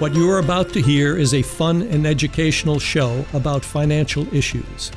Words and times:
What 0.00 0.14
you 0.14 0.30
are 0.30 0.38
about 0.38 0.70
to 0.70 0.80
hear 0.80 1.18
is 1.18 1.34
a 1.34 1.42
fun 1.42 1.82
and 1.82 2.06
educational 2.06 2.78
show 2.78 3.22
about 3.34 3.62
financial 3.62 4.26
issues. 4.34 4.90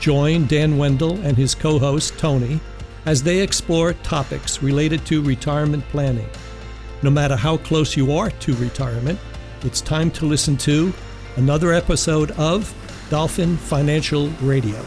Join 0.00 0.46
Dan 0.48 0.76
Wendell 0.76 1.18
and 1.22 1.34
his 1.34 1.54
co 1.54 1.78
host, 1.78 2.18
Tony, 2.18 2.60
as 3.06 3.22
they 3.22 3.40
explore 3.40 3.94
topics 3.94 4.62
related 4.62 5.06
to 5.06 5.22
retirement 5.22 5.82
planning. 5.88 6.28
No 7.02 7.08
matter 7.08 7.36
how 7.36 7.56
close 7.56 7.96
you 7.96 8.12
are 8.12 8.30
to 8.30 8.54
retirement, 8.56 9.18
it's 9.62 9.80
time 9.80 10.10
to 10.10 10.26
listen 10.26 10.58
to 10.58 10.92
another 11.36 11.72
episode 11.72 12.32
of 12.32 12.70
Dolphin 13.08 13.56
Financial 13.56 14.28
Radio. 14.42 14.84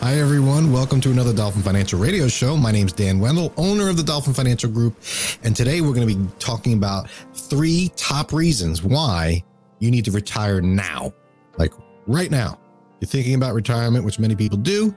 Hi, 0.00 0.14
everyone. 0.20 0.72
Welcome 0.72 1.00
to 1.00 1.10
another 1.10 1.32
Dolphin 1.32 1.60
Financial 1.60 1.98
Radio 1.98 2.28
Show. 2.28 2.56
My 2.56 2.70
name 2.70 2.86
is 2.86 2.92
Dan 2.92 3.18
Wendell, 3.18 3.52
owner 3.56 3.90
of 3.90 3.96
the 3.96 4.04
Dolphin 4.04 4.32
Financial 4.32 4.70
Group. 4.70 4.96
And 5.42 5.56
today 5.56 5.80
we're 5.80 5.92
going 5.92 6.06
to 6.08 6.14
be 6.14 6.28
talking 6.38 6.74
about 6.74 7.10
three 7.34 7.90
top 7.96 8.32
reasons 8.32 8.80
why 8.80 9.42
you 9.80 9.90
need 9.90 10.04
to 10.04 10.12
retire 10.12 10.60
now. 10.60 11.12
Like 11.56 11.72
right 12.06 12.30
now. 12.30 12.60
You're 13.00 13.08
thinking 13.08 13.34
about 13.34 13.54
retirement, 13.54 14.04
which 14.04 14.20
many 14.20 14.36
people 14.36 14.56
do. 14.56 14.94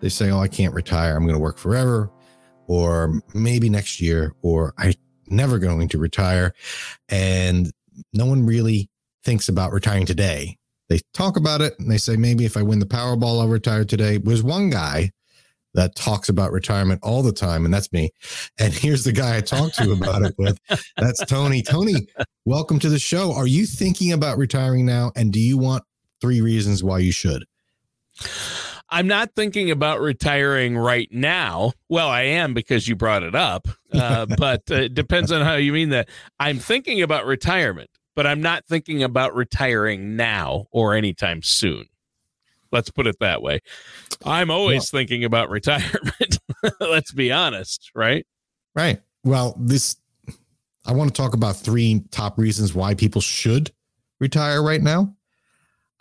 They 0.00 0.08
say, 0.08 0.32
Oh, 0.32 0.40
I 0.40 0.48
can't 0.48 0.74
retire. 0.74 1.16
I'm 1.16 1.22
going 1.22 1.36
to 1.36 1.40
work 1.40 1.56
forever, 1.56 2.10
or 2.66 3.22
maybe 3.32 3.70
next 3.70 4.00
year, 4.00 4.34
or 4.42 4.74
I'm 4.76 4.94
never 5.28 5.60
going 5.60 5.86
to 5.88 5.98
retire. 5.98 6.52
And 7.08 7.70
no 8.12 8.26
one 8.26 8.44
really 8.44 8.90
thinks 9.22 9.48
about 9.48 9.72
retiring 9.72 10.04
today 10.04 10.58
they 10.88 11.00
talk 11.14 11.36
about 11.36 11.60
it 11.60 11.78
and 11.78 11.90
they 11.90 11.98
say, 11.98 12.16
maybe 12.16 12.44
if 12.44 12.56
I 12.56 12.62
win 12.62 12.78
the 12.78 12.86
Powerball, 12.86 13.40
I'll 13.40 13.48
retire 13.48 13.84
today. 13.84 14.18
There's 14.18 14.42
one 14.42 14.70
guy 14.70 15.10
that 15.74 15.94
talks 15.94 16.28
about 16.28 16.52
retirement 16.52 17.00
all 17.02 17.22
the 17.22 17.32
time, 17.32 17.64
and 17.64 17.72
that's 17.72 17.92
me. 17.92 18.10
And 18.58 18.72
here's 18.72 19.04
the 19.04 19.12
guy 19.12 19.36
I 19.36 19.40
talked 19.40 19.76
to 19.76 19.92
about 19.92 20.22
it 20.22 20.34
with. 20.38 20.58
That's 20.96 21.24
Tony. 21.26 21.62
Tony, 21.62 22.06
welcome 22.44 22.78
to 22.78 22.88
the 22.88 22.98
show. 22.98 23.34
Are 23.34 23.46
you 23.46 23.66
thinking 23.66 24.12
about 24.12 24.38
retiring 24.38 24.86
now? 24.86 25.12
And 25.14 25.32
do 25.32 25.38
you 25.38 25.58
want 25.58 25.84
three 26.20 26.40
reasons 26.40 26.82
why 26.82 27.00
you 27.00 27.12
should? 27.12 27.44
I'm 28.88 29.06
not 29.08 29.34
thinking 29.34 29.70
about 29.70 30.00
retiring 30.00 30.78
right 30.78 31.08
now. 31.10 31.72
Well, 31.88 32.08
I 32.08 32.22
am 32.22 32.54
because 32.54 32.86
you 32.86 32.96
brought 32.96 33.22
it 33.22 33.34
up, 33.34 33.68
uh, 33.92 34.26
but 34.38 34.62
uh, 34.70 34.76
it 34.76 34.94
depends 34.94 35.32
on 35.32 35.44
how 35.44 35.56
you 35.56 35.72
mean 35.72 35.90
that. 35.90 36.08
I'm 36.38 36.58
thinking 36.58 37.02
about 37.02 37.26
retirement 37.26 37.90
but 38.16 38.26
I'm 38.26 38.40
not 38.40 38.66
thinking 38.66 39.04
about 39.04 39.36
retiring 39.36 40.16
now 40.16 40.66
or 40.72 40.94
anytime 40.94 41.42
soon. 41.42 41.86
Let's 42.72 42.90
put 42.90 43.06
it 43.06 43.16
that 43.20 43.42
way. 43.42 43.60
I'm 44.24 44.50
always 44.50 44.90
well, 44.92 45.00
thinking 45.00 45.22
about 45.22 45.50
retirement. 45.50 46.38
Let's 46.80 47.12
be 47.12 47.30
honest, 47.30 47.92
right? 47.94 48.26
Right. 48.74 49.00
Well, 49.22 49.54
this 49.60 49.96
I 50.84 50.92
want 50.92 51.14
to 51.14 51.22
talk 51.22 51.34
about 51.34 51.56
three 51.56 52.02
top 52.10 52.38
reasons 52.38 52.74
why 52.74 52.94
people 52.94 53.20
should 53.20 53.70
retire 54.18 54.62
right 54.62 54.82
now. 54.82 55.14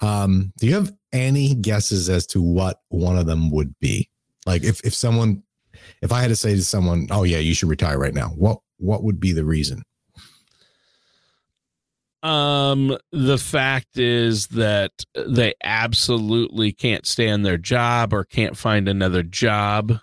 Um, 0.02 0.54
do 0.58 0.68
you 0.68 0.76
have 0.76 0.94
any 1.12 1.56
guesses 1.56 2.10
as 2.10 2.26
to 2.28 2.42
what 2.42 2.82
one 2.90 3.18
of 3.18 3.26
them 3.26 3.52
would 3.52 3.78
be? 3.80 4.10
Like 4.46 4.64
if 4.64 4.80
if 4.86 4.94
someone 4.94 5.44
if 6.02 6.12
I 6.12 6.22
had 6.22 6.30
to 6.30 6.36
say 6.36 6.56
to 6.56 6.64
someone, 6.64 7.08
"Oh 7.12 7.24
yeah, 7.24 7.40
you 7.40 7.54
should 7.54 7.70
retire 7.70 7.98
right 7.98 8.14
now." 8.14 8.30
What 8.30 8.60
what 8.78 9.04
would 9.04 9.20
be 9.20 9.32
the 9.32 9.46
reason? 9.46 9.84
Um, 12.26 12.98
the 13.12 13.38
fact 13.38 14.00
is 14.00 14.48
that 14.48 14.92
they 15.16 15.54
absolutely 15.64 16.72
can't 16.72 17.06
stand 17.06 17.46
their 17.46 17.60
job 17.60 18.14
or 18.14 18.24
can't 18.24 18.58
find 18.58 18.90
another 18.90 19.22
job. 19.22 20.00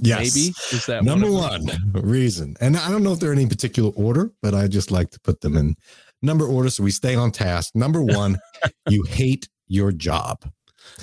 Yes. 0.00 0.34
Maybe 0.34 0.52
is 0.72 0.86
that 0.86 1.04
number 1.04 1.30
one, 1.30 1.66
one 1.66 1.92
reason. 1.92 2.56
And 2.60 2.76
I 2.76 2.90
don't 2.90 3.04
know 3.04 3.12
if 3.12 3.20
they're 3.20 3.32
in 3.32 3.38
any 3.38 3.48
particular 3.48 3.92
order, 3.94 4.32
but 4.42 4.52
I 4.52 4.66
just 4.66 4.90
like 4.90 5.10
to 5.10 5.20
put 5.20 5.40
them 5.40 5.56
in 5.56 5.76
number 6.22 6.44
order 6.44 6.70
so 6.70 6.82
we 6.82 6.90
stay 6.90 7.14
on 7.14 7.30
task. 7.30 7.70
Number 7.76 8.02
one, 8.02 8.38
you 8.88 9.04
hate 9.04 9.48
your 9.68 9.92
job. 9.92 10.44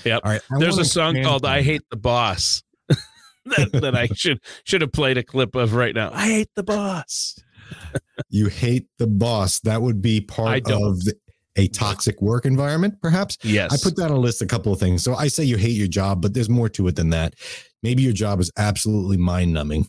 Yep. 0.03 0.21
All 0.25 0.31
right. 0.31 0.41
There's 0.59 0.77
a 0.77 0.85
song 0.85 1.21
called 1.23 1.45
"I 1.45 1.61
Hate 1.61 1.83
the 1.89 1.97
Boss" 1.97 2.61
that, 2.89 3.71
that 3.71 3.95
I 3.95 4.07
should 4.07 4.41
should 4.65 4.81
have 4.81 4.91
played 4.91 5.17
a 5.17 5.23
clip 5.23 5.55
of 5.55 5.75
right 5.75 5.95
now. 5.95 6.11
I 6.13 6.25
hate 6.25 6.49
the 6.55 6.63
boss 6.63 7.35
you 8.29 8.47
hate 8.47 8.87
the 8.97 9.07
boss. 9.07 9.59
That 9.61 9.81
would 9.81 10.01
be 10.01 10.21
part 10.21 10.69
of 10.71 11.03
the, 11.03 11.13
a 11.55 11.67
toxic 11.69 12.21
work 12.21 12.45
environment, 12.45 12.95
perhaps. 13.01 13.37
Yes. 13.43 13.73
I 13.73 13.77
put 13.87 13.95
down 13.97 14.11
a 14.11 14.17
list 14.17 14.41
a 14.41 14.45
couple 14.45 14.73
of 14.73 14.79
things. 14.79 15.03
So 15.03 15.15
I 15.15 15.27
say 15.27 15.43
you 15.43 15.57
hate 15.57 15.77
your 15.77 15.87
job, 15.87 16.21
but 16.21 16.33
there's 16.33 16.49
more 16.49 16.69
to 16.69 16.87
it 16.87 16.95
than 16.95 17.09
that. 17.11 17.35
Maybe 17.83 18.03
your 18.03 18.13
job 18.13 18.39
is 18.39 18.51
absolutely 18.57 19.17
mind 19.17 19.53
numbing 19.53 19.87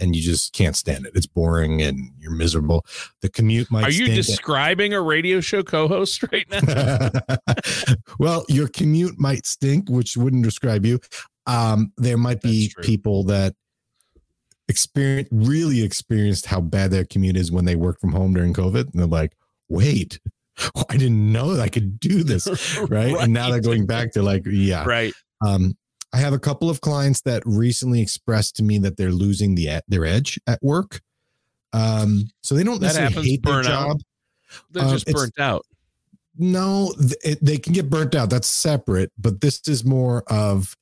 and 0.00 0.14
you 0.14 0.22
just 0.22 0.52
can't 0.52 0.76
stand 0.76 1.06
it. 1.06 1.12
It's 1.14 1.26
boring 1.26 1.82
and 1.82 2.10
you're 2.18 2.32
miserable. 2.32 2.86
The 3.22 3.28
commute 3.28 3.70
might. 3.70 3.84
Are 3.84 3.90
you 3.90 4.06
describing 4.06 4.94
a 4.94 5.00
radio 5.00 5.40
show 5.40 5.62
co-host 5.62 6.22
right 6.32 6.46
now? 6.50 7.10
well, 8.18 8.44
your 8.48 8.68
commute 8.68 9.18
might 9.18 9.46
stink, 9.46 9.88
which 9.88 10.16
wouldn't 10.16 10.44
describe 10.44 10.86
you. 10.86 11.00
Um, 11.46 11.92
there 11.96 12.18
might 12.18 12.42
be 12.42 12.72
people 12.82 13.24
that 13.24 13.54
experience 14.68 15.28
really 15.32 15.82
experienced 15.82 16.46
how 16.46 16.60
bad 16.60 16.90
their 16.90 17.04
commute 17.04 17.36
is 17.36 17.50
when 17.50 17.64
they 17.64 17.76
work 17.76 18.00
from 18.00 18.12
home 18.12 18.34
during 18.34 18.52
COVID. 18.52 18.92
And 18.92 18.92
they're 18.94 19.06
like, 19.06 19.36
wait, 19.68 20.20
I 20.88 20.96
didn't 20.96 21.32
know 21.32 21.54
that 21.54 21.62
I 21.62 21.68
could 21.68 21.98
do 22.00 22.22
this. 22.22 22.46
Right? 22.78 22.90
right. 23.12 23.24
And 23.24 23.32
now 23.32 23.50
they're 23.50 23.60
going 23.60 23.86
back 23.86 24.12
to 24.12 24.22
like, 24.22 24.42
yeah. 24.46 24.84
Right. 24.84 25.12
Um, 25.46 25.76
I 26.12 26.18
have 26.18 26.32
a 26.32 26.38
couple 26.38 26.70
of 26.70 26.80
clients 26.80 27.20
that 27.22 27.42
recently 27.44 28.00
expressed 28.00 28.56
to 28.56 28.62
me 28.62 28.78
that 28.78 28.96
they're 28.96 29.12
losing 29.12 29.54
the 29.54 29.82
their 29.88 30.06
edge 30.06 30.40
at 30.46 30.58
work. 30.62 31.02
Um, 31.74 32.30
so 32.42 32.54
they 32.54 32.64
don't 32.64 32.80
necessarily 32.80 33.12
happens, 33.12 33.26
hate 33.26 33.42
their 33.42 33.62
job. 33.62 33.90
Out. 33.90 34.02
They're 34.70 34.84
um, 34.84 34.90
just 34.90 35.06
burnt 35.06 35.38
out. 35.38 35.66
No, 36.38 36.94
it, 37.22 37.44
they 37.44 37.58
can 37.58 37.74
get 37.74 37.90
burnt 37.90 38.14
out. 38.14 38.30
That's 38.30 38.48
separate. 38.48 39.12
But 39.18 39.42
this 39.42 39.60
is 39.66 39.84
more 39.84 40.22
of 40.28 40.74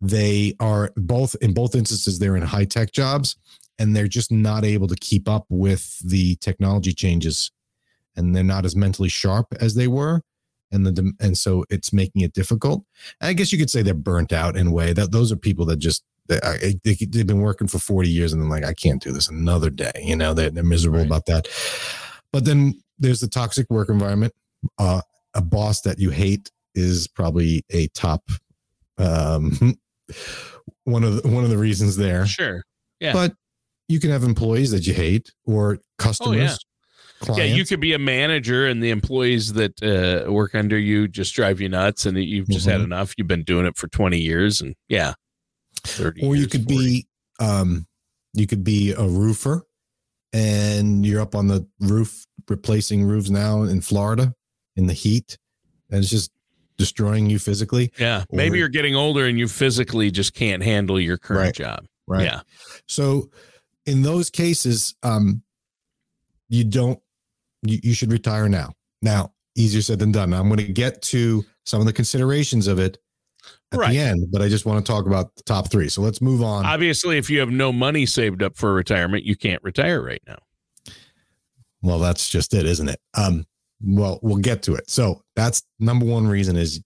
they 0.00 0.54
are 0.60 0.92
both 0.96 1.34
in 1.40 1.52
both 1.52 1.74
instances 1.74 2.18
they're 2.18 2.36
in 2.36 2.42
high 2.42 2.64
tech 2.64 2.92
jobs 2.92 3.36
and 3.78 3.94
they're 3.94 4.08
just 4.08 4.32
not 4.32 4.64
able 4.64 4.88
to 4.88 4.96
keep 4.96 5.28
up 5.28 5.46
with 5.48 5.98
the 6.00 6.36
technology 6.36 6.92
changes. 6.92 7.50
And 8.16 8.34
they're 8.34 8.42
not 8.42 8.64
as 8.64 8.74
mentally 8.74 9.08
sharp 9.08 9.54
as 9.60 9.76
they 9.76 9.86
were 9.86 10.22
and 10.72 10.84
the 10.84 11.12
and 11.20 11.38
so 11.38 11.64
it's 11.70 11.92
making 11.92 12.22
it 12.22 12.32
difficult. 12.32 12.84
I 13.20 13.32
guess 13.32 13.52
you 13.52 13.58
could 13.58 13.70
say 13.70 13.82
they're 13.82 13.94
burnt 13.94 14.32
out 14.32 14.56
in 14.56 14.66
a 14.66 14.72
way. 14.72 14.92
That 14.92 15.12
those 15.12 15.30
are 15.30 15.36
people 15.36 15.64
that 15.66 15.78
just 15.78 16.04
they, 16.26 16.38
they, 16.84 16.96
have 17.00 17.26
been 17.26 17.40
working 17.40 17.68
for 17.68 17.78
40 17.78 18.10
years 18.10 18.34
and 18.34 18.42
they're 18.42 18.50
like 18.50 18.62
i 18.62 18.74
can't 18.74 19.00
do 19.00 19.12
this 19.12 19.28
another 19.28 19.70
day 19.70 19.92
you 20.02 20.14
know? 20.14 20.34
They're, 20.34 20.50
they're 20.50 20.64
miserable 20.64 20.98
right. 20.98 21.06
about 21.06 21.26
that. 21.26 21.48
But 22.32 22.44
then 22.44 22.82
there's 22.98 23.20
the 23.20 23.28
toxic 23.28 23.70
work 23.70 23.88
environment. 23.88 24.34
Uh, 24.78 25.00
a 25.34 25.40
boss 25.40 25.82
that 25.82 25.98
you 25.98 26.10
hate 26.10 26.50
is 26.74 27.06
probably 27.08 27.64
a 27.70 27.88
top 27.88 28.28
um, 28.98 29.78
one 30.84 31.04
of 31.04 31.22
the, 31.22 31.28
one 31.28 31.44
of 31.44 31.50
the 31.50 31.58
reasons 31.58 31.96
there. 31.96 32.26
Sure. 32.26 32.62
Yeah. 33.00 33.12
But 33.12 33.34
you 33.88 34.00
can 34.00 34.10
have 34.10 34.24
employees 34.24 34.70
that 34.70 34.86
you 34.86 34.94
hate 34.94 35.32
or 35.44 35.78
customers. 35.98 36.36
Oh, 36.36 36.42
yeah. 36.42 36.56
Clients. 37.20 37.38
Yeah, 37.38 37.56
you 37.56 37.64
could 37.64 37.80
be 37.80 37.94
a 37.94 37.98
manager 37.98 38.68
and 38.68 38.80
the 38.80 38.90
employees 38.90 39.54
that 39.54 39.82
uh, 39.82 40.30
work 40.30 40.54
under 40.54 40.78
you 40.78 41.08
just 41.08 41.34
drive 41.34 41.60
you 41.60 41.68
nuts 41.68 42.06
and 42.06 42.16
you've 42.16 42.48
just 42.48 42.66
mm-hmm. 42.66 42.78
had 42.78 42.80
enough. 42.80 43.12
You've 43.18 43.26
been 43.26 43.42
doing 43.42 43.66
it 43.66 43.76
for 43.76 43.88
20 43.88 44.18
years 44.18 44.60
and 44.60 44.76
yeah. 44.88 45.14
30 45.82 46.24
or 46.24 46.36
you 46.36 46.46
could 46.46 46.64
40. 46.64 46.76
be 46.76 47.06
um 47.40 47.86
you 48.34 48.46
could 48.46 48.64
be 48.64 48.92
a 48.92 49.02
roofer 49.02 49.62
and 50.32 51.04
you're 51.04 51.20
up 51.20 51.34
on 51.34 51.48
the 51.48 51.66
roof 51.80 52.24
replacing 52.48 53.04
roofs 53.04 53.30
now 53.30 53.62
in 53.62 53.80
Florida 53.80 54.34
in 54.76 54.86
the 54.86 54.92
heat 54.92 55.38
and 55.90 56.00
it's 56.00 56.10
just 56.10 56.30
destroying 56.78 57.28
you 57.28 57.38
physically. 57.38 57.92
Yeah. 57.98 58.22
Or, 58.30 58.36
Maybe 58.36 58.58
you're 58.58 58.68
getting 58.68 58.94
older 58.94 59.26
and 59.26 59.38
you 59.38 59.48
physically 59.48 60.10
just 60.10 60.34
can't 60.34 60.62
handle 60.62 60.98
your 60.98 61.18
current 61.18 61.44
right, 61.46 61.54
job. 61.54 61.84
Right. 62.06 62.24
Yeah. 62.24 62.40
So 62.86 63.30
in 63.84 64.02
those 64.02 64.30
cases, 64.30 64.94
um, 65.02 65.42
you 66.48 66.64
don't, 66.64 66.98
you, 67.62 67.78
you 67.82 67.94
should 67.94 68.12
retire 68.12 68.48
now. 68.48 68.72
Now, 69.02 69.32
easier 69.56 69.82
said 69.82 69.98
than 69.98 70.12
done. 70.12 70.30
Now, 70.30 70.40
I'm 70.40 70.48
going 70.48 70.64
to 70.64 70.72
get 70.72 71.02
to 71.02 71.44
some 71.66 71.80
of 71.80 71.86
the 71.86 71.92
considerations 71.92 72.66
of 72.68 72.78
it 72.78 72.98
at 73.72 73.78
right. 73.80 73.90
the 73.90 73.98
end, 73.98 74.30
but 74.30 74.40
I 74.40 74.48
just 74.48 74.64
want 74.64 74.84
to 74.84 74.92
talk 74.92 75.06
about 75.06 75.34
the 75.34 75.42
top 75.42 75.70
three. 75.70 75.88
So 75.88 76.00
let's 76.00 76.20
move 76.20 76.42
on. 76.42 76.64
Obviously, 76.64 77.18
if 77.18 77.28
you 77.28 77.40
have 77.40 77.50
no 77.50 77.72
money 77.72 78.06
saved 78.06 78.42
up 78.42 78.56
for 78.56 78.72
retirement, 78.72 79.24
you 79.24 79.36
can't 79.36 79.62
retire 79.62 80.00
right 80.02 80.22
now. 80.26 80.38
Well, 81.82 81.98
that's 81.98 82.28
just 82.28 82.54
it, 82.54 82.66
isn't 82.66 82.88
it? 82.88 83.00
Um, 83.14 83.46
well, 83.80 84.18
we'll 84.22 84.36
get 84.36 84.62
to 84.64 84.74
it. 84.74 84.90
So 84.90 85.22
that's 85.36 85.62
number 85.78 86.04
one 86.04 86.26
reason 86.26 86.56
is 86.56 86.82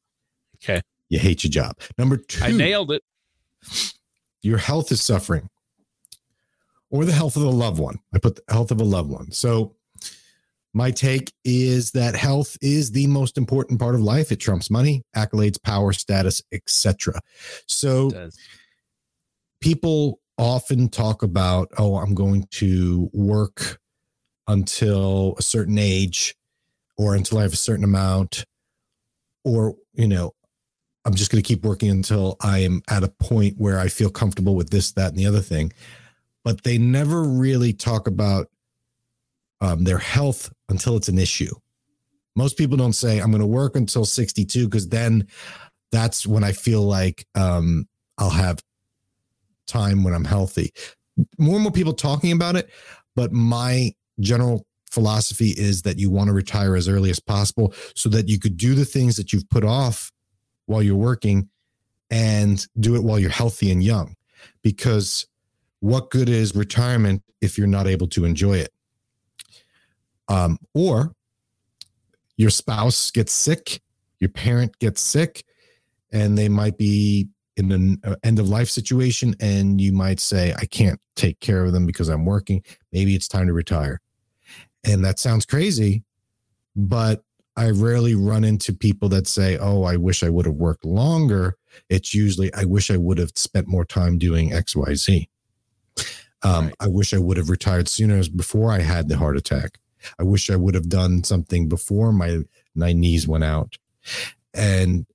okay. 0.56 0.80
You 1.08 1.18
hate 1.18 1.44
your 1.44 1.50
job. 1.50 1.78
Number 1.98 2.16
two, 2.16 2.44
I 2.44 2.52
nailed 2.52 2.92
it. 2.92 3.02
Your 4.42 4.58
health 4.58 4.90
is 4.90 5.00
suffering, 5.00 5.48
or 6.90 7.04
the 7.04 7.12
health 7.12 7.36
of 7.36 7.42
a 7.42 7.50
loved 7.50 7.78
one. 7.78 7.98
I 8.14 8.18
put 8.18 8.36
the 8.36 8.52
health 8.52 8.70
of 8.70 8.80
a 8.80 8.84
loved 8.84 9.10
one. 9.10 9.30
So 9.30 9.76
my 10.74 10.90
take 10.90 11.32
is 11.44 11.90
that 11.92 12.16
health 12.16 12.56
is 12.62 12.92
the 12.92 13.06
most 13.06 13.36
important 13.36 13.78
part 13.78 13.94
of 13.94 14.00
life. 14.00 14.32
It 14.32 14.36
trumps 14.36 14.70
money, 14.70 15.04
accolades, 15.14 15.62
power, 15.62 15.92
status, 15.92 16.42
etc. 16.50 17.20
So 17.66 18.30
people 19.60 20.20
often 20.38 20.88
talk 20.88 21.22
about, 21.22 21.68
oh, 21.78 21.96
I'm 21.96 22.14
going 22.14 22.46
to 22.52 23.10
work 23.12 23.78
until 24.48 25.34
a 25.38 25.42
certain 25.42 25.78
age 25.78 26.34
or 26.96 27.14
until 27.14 27.38
I 27.38 27.42
have 27.42 27.52
a 27.52 27.56
certain 27.56 27.84
amount 27.84 28.44
or, 29.44 29.74
you 29.94 30.06
know, 30.06 30.32
I'm 31.04 31.14
just 31.14 31.30
going 31.30 31.42
to 31.42 31.46
keep 31.46 31.64
working 31.64 31.90
until 31.90 32.36
I 32.40 32.60
am 32.60 32.82
at 32.88 33.02
a 33.02 33.08
point 33.08 33.56
where 33.58 33.78
I 33.78 33.88
feel 33.88 34.10
comfortable 34.10 34.54
with 34.54 34.70
this, 34.70 34.92
that, 34.92 35.08
and 35.08 35.18
the 35.18 35.26
other 35.26 35.40
thing. 35.40 35.72
But 36.44 36.62
they 36.62 36.78
never 36.78 37.24
really 37.24 37.72
talk 37.72 38.06
about 38.06 38.48
um, 39.60 39.84
their 39.84 39.98
health 39.98 40.52
until 40.68 40.96
it's 40.96 41.08
an 41.08 41.18
issue. 41.18 41.54
Most 42.36 42.56
people 42.56 42.76
don't 42.76 42.94
say, 42.94 43.18
I'm 43.18 43.30
going 43.30 43.40
to 43.40 43.46
work 43.46 43.76
until 43.76 44.04
62 44.04 44.66
because 44.66 44.88
then 44.88 45.26
that's 45.90 46.26
when 46.26 46.44
I 46.44 46.52
feel 46.52 46.82
like 46.82 47.26
um, 47.34 47.86
I'll 48.18 48.30
have 48.30 48.60
time 49.66 50.04
when 50.04 50.14
I'm 50.14 50.24
healthy. 50.24 50.72
More 51.38 51.54
and 51.54 51.62
more 51.62 51.72
people 51.72 51.92
talking 51.92 52.32
about 52.32 52.56
it, 52.56 52.70
but 53.14 53.32
my 53.32 53.92
general 54.20 54.66
philosophy 54.92 55.50
is 55.56 55.82
that 55.82 55.98
you 55.98 56.10
want 56.10 56.28
to 56.28 56.34
retire 56.34 56.76
as 56.76 56.86
early 56.86 57.10
as 57.10 57.18
possible 57.18 57.72
so 57.96 58.08
that 58.10 58.28
you 58.28 58.38
could 58.38 58.56
do 58.56 58.74
the 58.74 58.84
things 58.84 59.16
that 59.16 59.32
you've 59.32 59.48
put 59.48 59.64
off 59.64 60.12
while 60.66 60.82
you're 60.82 60.94
working 60.94 61.48
and 62.10 62.66
do 62.78 62.94
it 62.94 63.02
while 63.02 63.18
you're 63.18 63.30
healthy 63.30 63.72
and 63.72 63.82
young. 63.82 64.14
Because 64.62 65.26
what 65.80 66.10
good 66.10 66.28
is 66.28 66.54
retirement 66.54 67.22
if 67.40 67.56
you're 67.56 67.66
not 67.66 67.86
able 67.86 68.06
to 68.08 68.24
enjoy 68.24 68.58
it? 68.58 68.70
Um, 70.28 70.58
or 70.74 71.14
your 72.36 72.50
spouse 72.50 73.10
gets 73.10 73.32
sick, 73.32 73.80
your 74.20 74.30
parent 74.30 74.78
gets 74.78 75.00
sick, 75.00 75.44
and 76.12 76.36
they 76.36 76.48
might 76.48 76.76
be 76.76 77.28
in 77.56 77.72
an 77.72 78.00
uh, 78.04 78.16
end 78.22 78.38
of 78.38 78.48
life 78.48 78.68
situation, 78.68 79.34
and 79.40 79.80
you 79.80 79.92
might 79.92 80.20
say, 80.20 80.54
I 80.58 80.66
can't 80.66 81.00
take 81.16 81.40
care 81.40 81.64
of 81.64 81.72
them 81.72 81.86
because 81.86 82.08
I'm 82.08 82.24
working. 82.24 82.62
Maybe 82.92 83.14
it's 83.14 83.28
time 83.28 83.46
to 83.46 83.52
retire. 83.52 84.00
And 84.84 85.04
that 85.04 85.18
sounds 85.18 85.46
crazy, 85.46 86.02
but 86.74 87.22
I 87.56 87.70
rarely 87.70 88.14
run 88.14 88.44
into 88.44 88.72
people 88.72 89.08
that 89.10 89.26
say, 89.26 89.58
Oh, 89.58 89.84
I 89.84 89.96
wish 89.96 90.22
I 90.22 90.30
would 90.30 90.46
have 90.46 90.54
worked 90.54 90.84
longer. 90.84 91.56
It's 91.88 92.14
usually, 92.14 92.52
I 92.54 92.64
wish 92.64 92.90
I 92.90 92.96
would 92.96 93.18
have 93.18 93.32
spent 93.34 93.68
more 93.68 93.84
time 93.84 94.18
doing 94.18 94.50
XYZ. 94.50 95.28
Um, 96.42 96.66
right. 96.66 96.74
I 96.80 96.88
wish 96.88 97.14
I 97.14 97.18
would 97.18 97.36
have 97.36 97.50
retired 97.50 97.88
sooner 97.88 98.20
before 98.34 98.72
I 98.72 98.80
had 98.80 99.08
the 99.08 99.16
heart 99.16 99.36
attack. 99.36 99.78
I 100.18 100.24
wish 100.24 100.50
I 100.50 100.56
would 100.56 100.74
have 100.74 100.88
done 100.88 101.22
something 101.22 101.68
before 101.68 102.12
my, 102.12 102.38
my 102.74 102.92
knees 102.92 103.28
went 103.28 103.44
out. 103.44 103.76
And 104.52 105.06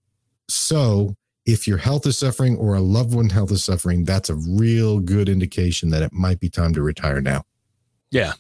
so 0.48 1.16
if 1.46 1.68
your 1.68 1.78
health 1.78 2.06
is 2.06 2.18
suffering 2.18 2.58
or 2.58 2.76
a 2.76 2.82
loved 2.82 3.14
one 3.14 3.30
health 3.30 3.52
is 3.52 3.64
suffering, 3.64 4.04
that's 4.04 4.30
a 4.30 4.36
real 4.36 5.00
good 5.00 5.28
indication 5.28 5.90
that 5.90 6.04
it 6.04 6.14
might 6.14 6.40
be 6.40 6.50
time 6.50 6.74
to 6.74 6.82
retire 6.82 7.22
now. 7.22 7.44
Yeah. 8.12 8.34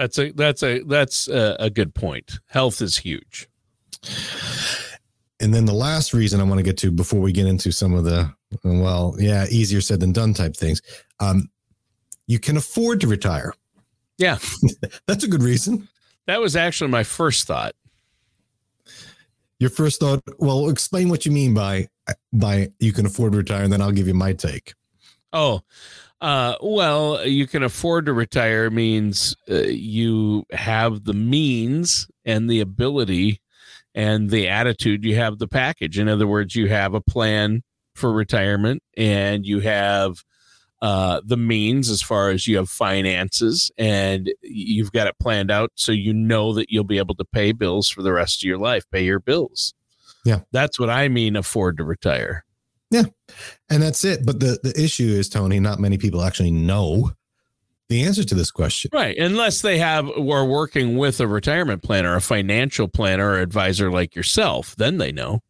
That's 0.00 0.18
a 0.18 0.30
that's 0.32 0.62
a 0.62 0.82
that's 0.84 1.28
a, 1.28 1.56
a 1.60 1.68
good 1.68 1.94
point. 1.94 2.38
Health 2.46 2.80
is 2.80 2.96
huge. 2.96 3.50
And 5.40 5.52
then 5.52 5.66
the 5.66 5.74
last 5.74 6.14
reason 6.14 6.40
I 6.40 6.44
want 6.44 6.56
to 6.56 6.62
get 6.62 6.78
to 6.78 6.90
before 6.90 7.20
we 7.20 7.32
get 7.32 7.44
into 7.44 7.70
some 7.70 7.92
of 7.92 8.04
the 8.04 8.32
well, 8.64 9.14
yeah, 9.18 9.44
easier 9.50 9.82
said 9.82 10.00
than 10.00 10.12
done 10.12 10.32
type 10.32 10.56
things. 10.56 10.80
Um, 11.20 11.50
you 12.26 12.38
can 12.38 12.56
afford 12.56 13.02
to 13.02 13.08
retire. 13.08 13.52
Yeah. 14.16 14.38
That's 15.06 15.24
a 15.24 15.28
good 15.28 15.42
reason. 15.42 15.86
That 16.26 16.40
was 16.40 16.56
actually 16.56 16.88
my 16.88 17.04
first 17.04 17.46
thought. 17.46 17.74
Your 19.58 19.68
first 19.68 20.00
thought, 20.00 20.22
well, 20.38 20.70
explain 20.70 21.10
what 21.10 21.26
you 21.26 21.32
mean 21.32 21.52
by 21.52 21.88
by 22.32 22.70
you 22.78 22.94
can 22.94 23.04
afford 23.04 23.32
to 23.32 23.38
retire 23.38 23.64
and 23.64 23.72
then 23.72 23.82
I'll 23.82 23.92
give 23.92 24.08
you 24.08 24.14
my 24.14 24.32
take. 24.32 24.72
Oh, 25.34 25.60
uh, 26.20 26.56
well, 26.60 27.26
you 27.26 27.46
can 27.46 27.62
afford 27.62 28.06
to 28.06 28.12
retire 28.12 28.70
means 28.70 29.34
uh, 29.50 29.54
you 29.62 30.44
have 30.52 31.04
the 31.04 31.14
means 31.14 32.08
and 32.24 32.48
the 32.48 32.60
ability 32.60 33.40
and 33.94 34.30
the 34.30 34.48
attitude. 34.48 35.04
You 35.04 35.16
have 35.16 35.38
the 35.38 35.48
package. 35.48 35.98
In 35.98 36.08
other 36.08 36.26
words, 36.26 36.54
you 36.54 36.68
have 36.68 36.94
a 36.94 37.00
plan 37.00 37.62
for 37.94 38.12
retirement 38.12 38.82
and 38.96 39.46
you 39.46 39.60
have 39.60 40.22
uh, 40.82 41.20
the 41.24 41.36
means 41.36 41.90
as 41.90 42.02
far 42.02 42.30
as 42.30 42.46
you 42.46 42.56
have 42.56 42.68
finances 42.68 43.70
and 43.76 44.30
you've 44.42 44.92
got 44.92 45.06
it 45.06 45.18
planned 45.18 45.50
out 45.50 45.70
so 45.74 45.92
you 45.92 46.12
know 46.12 46.54
that 46.54 46.70
you'll 46.70 46.84
be 46.84 46.98
able 46.98 47.14
to 47.14 47.24
pay 47.24 47.52
bills 47.52 47.88
for 47.88 48.02
the 48.02 48.12
rest 48.12 48.42
of 48.42 48.46
your 48.46 48.58
life, 48.58 48.84
pay 48.90 49.04
your 49.04 49.20
bills. 49.20 49.74
Yeah. 50.24 50.40
That's 50.52 50.78
what 50.78 50.90
I 50.90 51.08
mean 51.08 51.36
afford 51.36 51.78
to 51.78 51.84
retire. 51.84 52.44
Yeah. 52.90 53.04
And 53.68 53.82
that's 53.82 54.04
it. 54.04 54.26
But 54.26 54.40
the, 54.40 54.58
the 54.62 54.78
issue 54.80 55.08
is, 55.08 55.28
Tony, 55.28 55.60
not 55.60 55.78
many 55.78 55.96
people 55.96 56.22
actually 56.22 56.50
know 56.50 57.12
the 57.88 58.04
answer 58.04 58.24
to 58.24 58.34
this 58.34 58.50
question. 58.50 58.90
Right. 58.92 59.16
Unless 59.18 59.62
they 59.62 59.78
have 59.78 60.08
were 60.16 60.44
working 60.44 60.96
with 60.96 61.20
a 61.20 61.26
retirement 61.26 61.82
planner, 61.82 62.14
a 62.14 62.20
financial 62.20 62.88
planner 62.88 63.30
or 63.30 63.38
advisor 63.38 63.90
like 63.90 64.14
yourself, 64.14 64.76
then 64.76 64.98
they 64.98 65.12
know. 65.12 65.40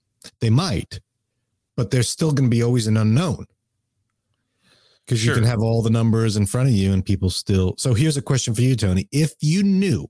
They 0.40 0.50
might, 0.50 1.00
but 1.76 1.90
there's 1.90 2.08
still 2.08 2.32
going 2.32 2.50
to 2.50 2.54
be 2.54 2.62
always 2.62 2.86
an 2.86 2.96
unknown 2.96 3.46
because 5.04 5.20
sure. 5.20 5.34
you 5.34 5.40
can 5.40 5.48
have 5.48 5.60
all 5.60 5.82
the 5.82 5.90
numbers 5.90 6.36
in 6.36 6.46
front 6.46 6.68
of 6.68 6.74
you 6.74 6.92
and 6.92 7.04
people 7.04 7.30
still. 7.30 7.74
So 7.78 7.94
here's 7.94 8.16
a 8.16 8.22
question 8.22 8.54
for 8.54 8.62
you, 8.62 8.76
Tony. 8.76 9.08
If 9.12 9.34
you 9.40 9.62
knew 9.62 10.08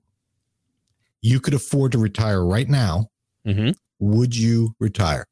you 1.21 1.39
could 1.39 1.53
afford 1.53 1.91
to 1.93 1.97
retire 1.97 2.45
right 2.45 2.69
now, 2.69 3.09
mm-hmm. 3.45 3.71
would 3.99 4.35
you 4.35 4.75
retire? 4.79 5.27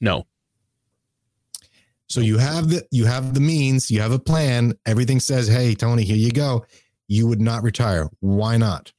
No. 0.00 0.26
So 2.08 2.20
you 2.20 2.38
have 2.38 2.70
the 2.70 2.86
you 2.90 3.04
have 3.04 3.34
the 3.34 3.40
means, 3.40 3.90
you 3.90 4.00
have 4.00 4.12
a 4.12 4.18
plan. 4.18 4.74
Everything 4.86 5.20
says, 5.20 5.46
"Hey, 5.46 5.74
Tony, 5.74 6.04
here 6.04 6.16
you 6.16 6.32
go." 6.32 6.64
You 7.06 7.26
would 7.26 7.40
not 7.40 7.62
retire. 7.62 8.08
Why 8.20 8.58
not? 8.58 8.92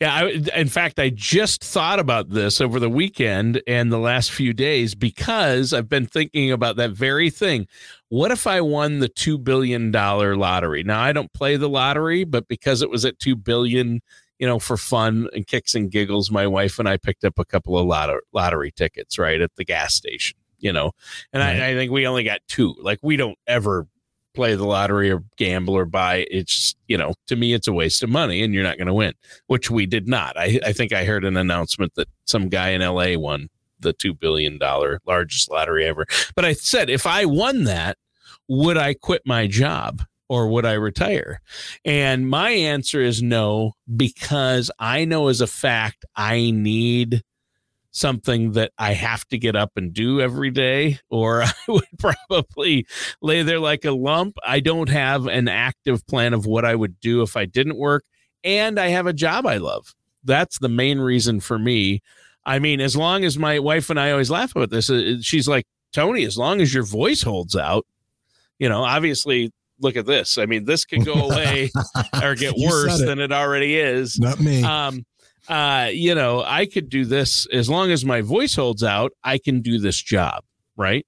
Yeah, 0.00 0.14
I, 0.14 0.26
in 0.54 0.68
fact, 0.68 0.98
I 0.98 1.10
just 1.10 1.64
thought 1.64 1.98
about 1.98 2.30
this 2.30 2.60
over 2.60 2.78
the 2.78 2.88
weekend 2.88 3.60
and 3.66 3.90
the 3.90 3.98
last 3.98 4.30
few 4.30 4.52
days 4.52 4.94
because 4.94 5.72
I've 5.72 5.88
been 5.88 6.06
thinking 6.06 6.52
about 6.52 6.76
that 6.76 6.92
very 6.92 7.30
thing. 7.30 7.66
What 8.08 8.30
if 8.30 8.46
I 8.46 8.60
won 8.60 9.00
the 9.00 9.08
$2 9.08 9.42
billion 9.42 9.90
lottery? 9.90 10.82
Now, 10.84 11.00
I 11.00 11.12
don't 11.12 11.32
play 11.32 11.56
the 11.56 11.68
lottery, 11.68 12.24
but 12.24 12.48
because 12.48 12.82
it 12.82 12.90
was 12.90 13.04
at 13.04 13.18
2 13.18 13.36
billion, 13.36 14.00
you 14.38 14.46
know, 14.46 14.58
for 14.58 14.76
fun 14.76 15.28
and 15.34 15.46
kicks 15.46 15.74
and 15.74 15.90
giggles, 15.90 16.30
my 16.30 16.46
wife 16.46 16.78
and 16.78 16.88
I 16.88 16.96
picked 16.96 17.24
up 17.24 17.38
a 17.38 17.44
couple 17.44 17.76
of 17.76 17.86
lot- 17.86 18.10
lottery 18.32 18.70
tickets 18.70 19.18
right 19.18 19.40
at 19.40 19.56
the 19.56 19.64
gas 19.64 19.94
station, 19.94 20.38
you 20.58 20.72
know, 20.72 20.92
and 21.32 21.42
right. 21.42 21.60
I, 21.60 21.70
I 21.70 21.74
think 21.74 21.92
we 21.92 22.06
only 22.06 22.24
got 22.24 22.40
two. 22.48 22.74
Like, 22.80 22.98
we 23.02 23.16
don't 23.16 23.38
ever 23.46 23.86
play 24.34 24.54
the 24.54 24.64
lottery 24.64 25.10
or 25.10 25.24
gamble 25.36 25.74
or 25.74 25.84
buy. 25.84 26.24
It's, 26.30 26.76
you 26.86 26.96
know, 26.96 27.14
to 27.26 27.34
me, 27.34 27.54
it's 27.54 27.66
a 27.66 27.72
waste 27.72 28.02
of 28.04 28.08
money 28.08 28.42
and 28.42 28.54
you're 28.54 28.62
not 28.62 28.76
going 28.76 28.86
to 28.86 28.94
win, 28.94 29.14
which 29.48 29.70
we 29.70 29.84
did 29.84 30.06
not. 30.06 30.38
I, 30.38 30.60
I 30.64 30.72
think 30.72 30.92
I 30.92 31.04
heard 31.04 31.24
an 31.24 31.36
announcement 31.36 31.94
that 31.96 32.08
some 32.24 32.48
guy 32.48 32.68
in 32.68 32.80
LA 32.80 33.18
won 33.18 33.48
the 33.80 33.92
$2 33.94 34.18
billion 34.18 34.58
largest 35.06 35.50
lottery 35.50 35.86
ever. 35.86 36.06
But 36.36 36.44
I 36.44 36.52
said, 36.52 36.88
if 36.88 37.06
I 37.06 37.24
won 37.24 37.64
that, 37.64 37.98
would 38.48 38.76
I 38.76 38.94
quit 38.94 39.22
my 39.26 39.46
job? 39.46 40.02
Or 40.30 40.46
would 40.48 40.66
I 40.66 40.74
retire? 40.74 41.40
And 41.86 42.28
my 42.28 42.50
answer 42.50 43.00
is 43.00 43.22
no, 43.22 43.72
because 43.96 44.70
I 44.78 45.06
know 45.06 45.28
as 45.28 45.40
a 45.40 45.46
fact 45.46 46.04
I 46.14 46.50
need 46.50 47.22
something 47.98 48.52
that 48.52 48.72
I 48.78 48.92
have 48.92 49.26
to 49.28 49.38
get 49.38 49.56
up 49.56 49.72
and 49.76 49.92
do 49.92 50.20
every 50.20 50.50
day, 50.50 50.98
or 51.10 51.42
I 51.44 51.52
would 51.68 51.84
probably 51.98 52.86
lay 53.20 53.42
there 53.42 53.60
like 53.60 53.84
a 53.84 53.92
lump. 53.92 54.36
I 54.46 54.60
don't 54.60 54.88
have 54.88 55.26
an 55.26 55.48
active 55.48 56.06
plan 56.06 56.34
of 56.34 56.46
what 56.46 56.64
I 56.64 56.74
would 56.74 57.00
do 57.00 57.22
if 57.22 57.36
I 57.36 57.44
didn't 57.44 57.76
work, 57.76 58.04
and 58.44 58.78
I 58.78 58.88
have 58.88 59.06
a 59.06 59.12
job 59.12 59.46
I 59.46 59.58
love. 59.58 59.94
That's 60.24 60.58
the 60.58 60.68
main 60.68 60.98
reason 60.98 61.40
for 61.40 61.58
me. 61.58 62.02
I 62.44 62.58
mean, 62.58 62.80
as 62.80 62.96
long 62.96 63.24
as 63.24 63.38
my 63.38 63.58
wife 63.58 63.90
and 63.90 64.00
I 64.00 64.10
always 64.10 64.30
laugh 64.30 64.56
about 64.56 64.70
this, 64.70 64.88
uh, 64.88 65.16
she's 65.20 65.46
like, 65.46 65.66
Tony, 65.92 66.24
as 66.24 66.38
long 66.38 66.60
as 66.60 66.72
your 66.72 66.82
voice 66.82 67.22
holds 67.22 67.56
out, 67.56 67.86
you 68.58 68.68
know, 68.68 68.84
obviously 68.84 69.52
look 69.80 69.96
at 69.96 70.06
this. 70.06 70.38
I 70.38 70.46
mean, 70.46 70.64
this 70.64 70.84
could 70.84 71.04
go 71.04 71.12
away 71.30 71.70
or 72.22 72.34
get 72.34 72.54
worse 72.56 73.00
it. 73.00 73.06
than 73.06 73.18
it 73.18 73.32
already 73.32 73.76
is. 73.76 74.18
Not 74.18 74.40
me. 74.40 74.62
Um, 74.62 75.04
uh, 75.48 75.88
you 75.92 76.14
know, 76.14 76.42
I 76.46 76.66
could 76.66 76.88
do 76.88 77.04
this 77.04 77.46
as 77.52 77.68
long 77.68 77.90
as 77.90 78.04
my 78.04 78.20
voice 78.20 78.54
holds 78.54 78.82
out, 78.82 79.12
I 79.24 79.38
can 79.38 79.60
do 79.60 79.78
this 79.78 80.00
job, 80.00 80.44
right? 80.76 81.06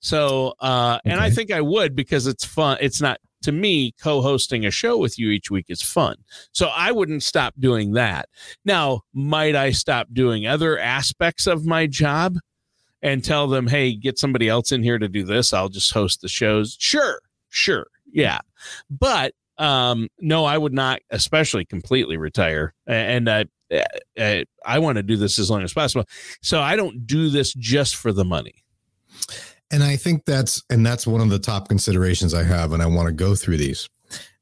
So, 0.00 0.54
uh, 0.60 0.98
and 1.04 1.20
I 1.20 1.30
think 1.30 1.50
I 1.50 1.60
would 1.60 1.94
because 1.94 2.26
it's 2.26 2.44
fun. 2.44 2.78
It's 2.80 3.00
not 3.00 3.18
to 3.42 3.52
me 3.52 3.92
co-hosting 4.00 4.66
a 4.66 4.70
show 4.70 4.96
with 4.98 5.18
you 5.18 5.30
each 5.30 5.50
week 5.50 5.66
is 5.68 5.80
fun. 5.80 6.16
So 6.52 6.70
I 6.74 6.90
wouldn't 6.92 7.22
stop 7.22 7.54
doing 7.58 7.92
that. 7.92 8.28
Now, 8.64 9.02
might 9.14 9.54
I 9.54 9.70
stop 9.70 10.08
doing 10.12 10.46
other 10.46 10.78
aspects 10.78 11.46
of 11.46 11.64
my 11.64 11.86
job 11.86 12.38
and 13.00 13.24
tell 13.24 13.46
them, 13.46 13.68
"Hey, 13.68 13.94
get 13.94 14.18
somebody 14.18 14.48
else 14.48 14.72
in 14.72 14.82
here 14.82 14.98
to 14.98 15.08
do 15.08 15.24
this. 15.24 15.52
I'll 15.52 15.68
just 15.68 15.92
host 15.92 16.20
the 16.20 16.28
shows." 16.28 16.76
Sure. 16.80 17.20
Sure. 17.48 17.86
Yeah. 18.12 18.40
But 18.90 19.34
um 19.58 20.08
no 20.20 20.44
i 20.44 20.56
would 20.56 20.72
not 20.72 21.00
especially 21.10 21.64
completely 21.64 22.16
retire 22.16 22.74
and 22.86 23.28
I, 23.28 23.46
uh, 24.18 24.44
I 24.64 24.78
want 24.78 24.96
to 24.96 25.02
do 25.02 25.16
this 25.16 25.38
as 25.38 25.50
long 25.50 25.62
as 25.62 25.72
possible. 25.72 26.06
So 26.42 26.60
I 26.60 26.76
don't 26.76 27.06
do 27.06 27.28
this 27.28 27.52
just 27.54 27.96
for 27.96 28.12
the 28.12 28.24
money. 28.24 28.64
And 29.70 29.82
I 29.82 29.96
think 29.96 30.24
that's 30.24 30.62
and 30.70 30.84
that's 30.84 31.06
one 31.06 31.20
of 31.20 31.28
the 31.28 31.38
top 31.38 31.68
considerations 31.68 32.32
I 32.32 32.42
have, 32.44 32.72
and 32.72 32.82
I 32.82 32.86
want 32.86 33.08
to 33.08 33.12
go 33.12 33.34
through 33.34 33.58
these. 33.58 33.88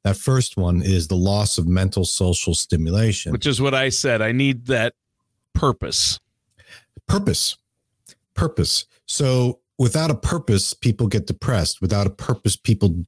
That 0.05 0.17
first 0.17 0.57
one 0.57 0.83
is 0.83 1.09
the 1.09 1.17
loss 1.17 1.59
of 1.59 1.67
mental 1.67 2.05
social 2.05 2.55
stimulation. 2.55 3.33
Which 3.33 3.47
is 3.47 3.61
what 3.61 3.75
I 3.75 3.89
said. 3.89 4.23
I 4.23 4.31
need 4.31 4.67
that 4.67 4.95
purpose. 5.53 6.21
Purpose. 7.09 7.57
Purpose. 8.35 8.87
So 9.07 9.59
without 9.79 10.13
a 10.13 10.15
purpose, 10.15 10.75
people 10.75 11.09
get 11.09 11.27
depressed. 11.27 11.81
Without 11.81 12.07
a 12.07 12.11
purpose, 12.11 12.55
people 12.55 13.05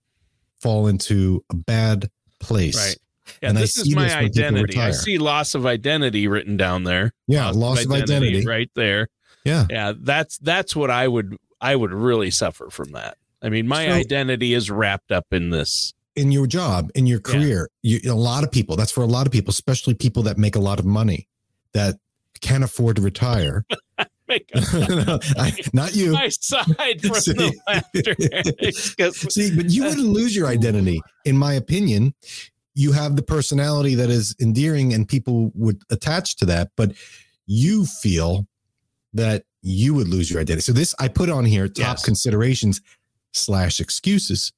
fall 0.60 0.86
into 0.86 1.44
a 1.50 1.56
bad 1.56 2.10
place. 2.40 2.76
Right. 2.76 2.96
Yeah, 3.42 3.50
and 3.50 3.58
this 3.58 3.76
is 3.76 3.94
my 3.94 4.14
identity. 4.16 4.78
I 4.78 4.90
see 4.90 5.18
loss 5.18 5.54
of 5.54 5.66
identity 5.66 6.28
written 6.28 6.56
down 6.56 6.84
there. 6.84 7.12
Yeah, 7.26 7.46
loss, 7.46 7.56
loss 7.56 7.84
of, 7.84 7.92
identity, 7.92 8.28
identity, 8.28 8.46
right 8.46 8.70
there. 8.74 9.08
Yeah. 9.44 9.66
Yeah, 9.70 9.92
that's 9.98 10.38
that's 10.38 10.74
what 10.74 10.90
I 10.90 11.06
would 11.08 11.36
I 11.60 11.76
would 11.76 11.92
really 11.92 12.30
suffer 12.30 12.70
from 12.70 12.92
that. 12.92 13.16
I 13.42 13.48
mean, 13.50 13.68
my 13.68 13.86
so, 13.86 13.92
identity 13.92 14.54
is 14.54 14.70
wrapped 14.70 15.12
up 15.12 15.26
in 15.30 15.50
this. 15.50 15.92
In 16.16 16.32
your 16.32 16.46
job, 16.46 16.90
in 16.94 17.06
your 17.06 17.20
career, 17.20 17.68
yeah. 17.82 17.98
you, 18.02 18.12
a 18.12 18.14
lot 18.14 18.42
of 18.42 18.50
people, 18.50 18.74
that's 18.74 18.90
for 18.90 19.02
a 19.02 19.06
lot 19.06 19.26
of 19.26 19.32
people, 19.32 19.50
especially 19.50 19.94
people 19.94 20.24
that 20.24 20.36
make 20.36 20.56
a 20.56 20.60
lot 20.60 20.80
of 20.80 20.84
money 20.84 21.28
that 21.74 21.96
can't 22.40 22.64
afford 22.64 22.96
to 22.96 23.02
retire. 23.02 23.64
no, 24.88 25.18
I, 25.36 25.54
not 25.72 25.94
you. 25.94 26.12
My 26.12 26.28
side 26.28 27.00
from 27.00 27.14
See? 27.14 27.32
the 27.32 27.54
laughter. 27.66 29.12
See, 29.30 29.56
but 29.56 29.70
you 29.70 29.84
wouldn't 29.84 30.08
lose 30.08 30.36
your 30.36 30.46
identity, 30.46 31.00
in 31.24 31.36
my 31.36 31.54
opinion. 31.54 32.14
You 32.74 32.92
have 32.92 33.16
the 33.16 33.22
personality 33.22 33.94
that 33.96 34.10
is 34.10 34.36
endearing, 34.40 34.92
and 34.92 35.08
people 35.08 35.50
would 35.54 35.82
attach 35.90 36.36
to 36.36 36.46
that. 36.46 36.70
But 36.76 36.92
you 37.46 37.86
feel 37.86 38.46
that 39.14 39.44
you 39.62 39.94
would 39.94 40.08
lose 40.08 40.30
your 40.30 40.40
identity. 40.40 40.62
So 40.62 40.72
this 40.72 40.94
I 40.98 41.08
put 41.08 41.30
on 41.30 41.44
here 41.44 41.66
top 41.66 41.96
yes. 41.96 42.04
considerations 42.04 42.80
slash 43.32 43.80
excuses 43.80 44.52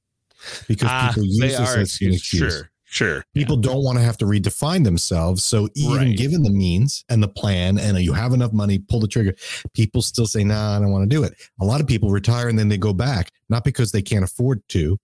because 0.67 0.89
ah, 0.91 1.07
people 1.09 1.25
use 1.25 1.39
this 1.39 1.59
as 1.59 2.01
an 2.01 2.13
excuse. 2.13 2.53
Sure. 2.53 2.70
Sure. 2.91 3.23
People 3.33 3.55
yeah. 3.55 3.69
don't 3.69 3.85
want 3.85 3.97
to 3.97 4.03
have 4.03 4.17
to 4.17 4.25
redefine 4.25 4.83
themselves. 4.83 5.45
So 5.45 5.69
even 5.75 6.09
right. 6.09 6.17
given 6.17 6.43
the 6.43 6.51
means 6.51 7.05
and 7.07 7.23
the 7.23 7.27
plan 7.29 7.79
and 7.79 7.97
you 7.99 8.11
have 8.11 8.33
enough 8.33 8.51
money, 8.51 8.79
pull 8.79 8.99
the 8.99 9.07
trigger, 9.07 9.33
people 9.73 10.01
still 10.01 10.27
say, 10.27 10.43
nah, 10.43 10.75
I 10.75 10.79
don't 10.81 10.91
want 10.91 11.09
to 11.09 11.15
do 11.15 11.23
it. 11.23 11.33
A 11.61 11.65
lot 11.65 11.79
of 11.79 11.87
people 11.87 12.09
retire 12.09 12.49
and 12.49 12.59
then 12.59 12.67
they 12.67 12.77
go 12.77 12.91
back, 12.91 13.31
not 13.47 13.63
because 13.63 13.93
they 13.93 14.01
can't 14.01 14.25
afford 14.25 14.61
to 14.69 14.99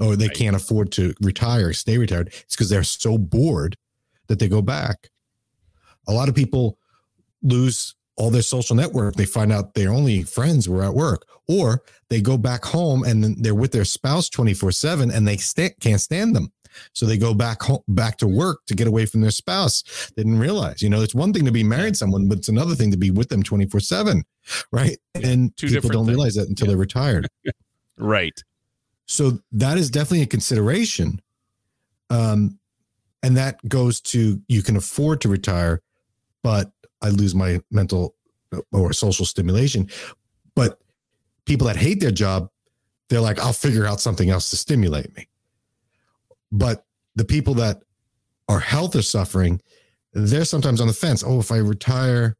or 0.00 0.16
they 0.16 0.26
right. 0.26 0.36
can't 0.36 0.56
afford 0.56 0.90
to 0.92 1.14
retire, 1.20 1.72
stay 1.72 1.98
retired. 1.98 2.32
It's 2.34 2.56
because 2.56 2.68
they're 2.68 2.82
so 2.82 3.16
bored 3.16 3.76
that 4.26 4.40
they 4.40 4.48
go 4.48 4.60
back. 4.60 5.08
A 6.08 6.12
lot 6.12 6.28
of 6.28 6.34
people 6.34 6.78
lose 7.44 7.94
all 8.16 8.30
their 8.30 8.42
social 8.42 8.74
network, 8.74 9.14
they 9.14 9.24
find 9.24 9.52
out 9.52 9.74
their 9.74 9.92
only 9.92 10.24
friends 10.24 10.68
were 10.68 10.82
at 10.82 10.94
work, 10.94 11.26
or 11.46 11.84
they 12.08 12.20
go 12.20 12.36
back 12.36 12.64
home 12.64 13.04
and 13.04 13.36
they're 13.42 13.54
with 13.54 13.70
their 13.70 13.84
spouse 13.84 14.28
24 14.28 14.72
7 14.72 15.12
and 15.12 15.28
they 15.28 15.36
st- 15.36 15.78
can't 15.78 16.00
stand 16.00 16.34
them. 16.34 16.52
So 16.92 17.06
they 17.06 17.18
go 17.18 17.34
back 17.34 17.62
home, 17.62 17.82
back 17.88 18.16
to 18.18 18.26
work 18.26 18.60
to 18.66 18.74
get 18.74 18.86
away 18.86 19.06
from 19.06 19.20
their 19.20 19.30
spouse. 19.30 20.10
They 20.16 20.22
didn't 20.22 20.38
realize, 20.38 20.82
you 20.82 20.88
know, 20.88 21.02
it's 21.02 21.14
one 21.14 21.32
thing 21.32 21.44
to 21.44 21.52
be 21.52 21.64
married 21.64 21.94
to 21.94 21.98
someone, 21.98 22.28
but 22.28 22.38
it's 22.38 22.48
another 22.48 22.74
thing 22.74 22.90
to 22.90 22.96
be 22.96 23.10
with 23.10 23.28
them 23.28 23.42
24 23.42 23.80
seven. 23.80 24.24
Right. 24.72 24.98
And 25.14 25.56
Two 25.56 25.68
people 25.68 25.90
don't 25.90 26.06
things. 26.06 26.16
realize 26.16 26.34
that 26.34 26.48
until 26.48 26.66
yeah. 26.66 26.70
they're 26.70 26.78
retired. 26.78 27.28
right. 27.98 28.42
So 29.06 29.40
that 29.52 29.76
is 29.76 29.90
definitely 29.90 30.22
a 30.22 30.26
consideration. 30.26 31.20
Um, 32.10 32.58
and 33.22 33.36
that 33.36 33.56
goes 33.68 34.00
to 34.00 34.40
you 34.48 34.62
can 34.62 34.76
afford 34.76 35.20
to 35.22 35.28
retire, 35.28 35.82
but 36.42 36.70
I 37.02 37.08
lose 37.08 37.34
my 37.34 37.60
mental 37.70 38.14
or 38.72 38.92
social 38.92 39.26
stimulation. 39.26 39.88
But 40.54 40.78
people 41.44 41.66
that 41.66 41.76
hate 41.76 42.00
their 42.00 42.10
job, 42.10 42.48
they're 43.08 43.20
like, 43.20 43.38
I'll 43.40 43.52
figure 43.52 43.86
out 43.86 44.00
something 44.00 44.30
else 44.30 44.50
to 44.50 44.56
stimulate 44.56 45.14
me. 45.16 45.26
But 46.52 46.84
the 47.16 47.24
people 47.24 47.54
that 47.54 47.82
are 48.48 48.60
health 48.60 48.96
are 48.96 49.02
suffering, 49.02 49.60
they're 50.12 50.44
sometimes 50.44 50.80
on 50.80 50.86
the 50.86 50.92
fence. 50.92 51.22
Oh, 51.24 51.38
if 51.40 51.52
I 51.52 51.58
retire, 51.58 52.36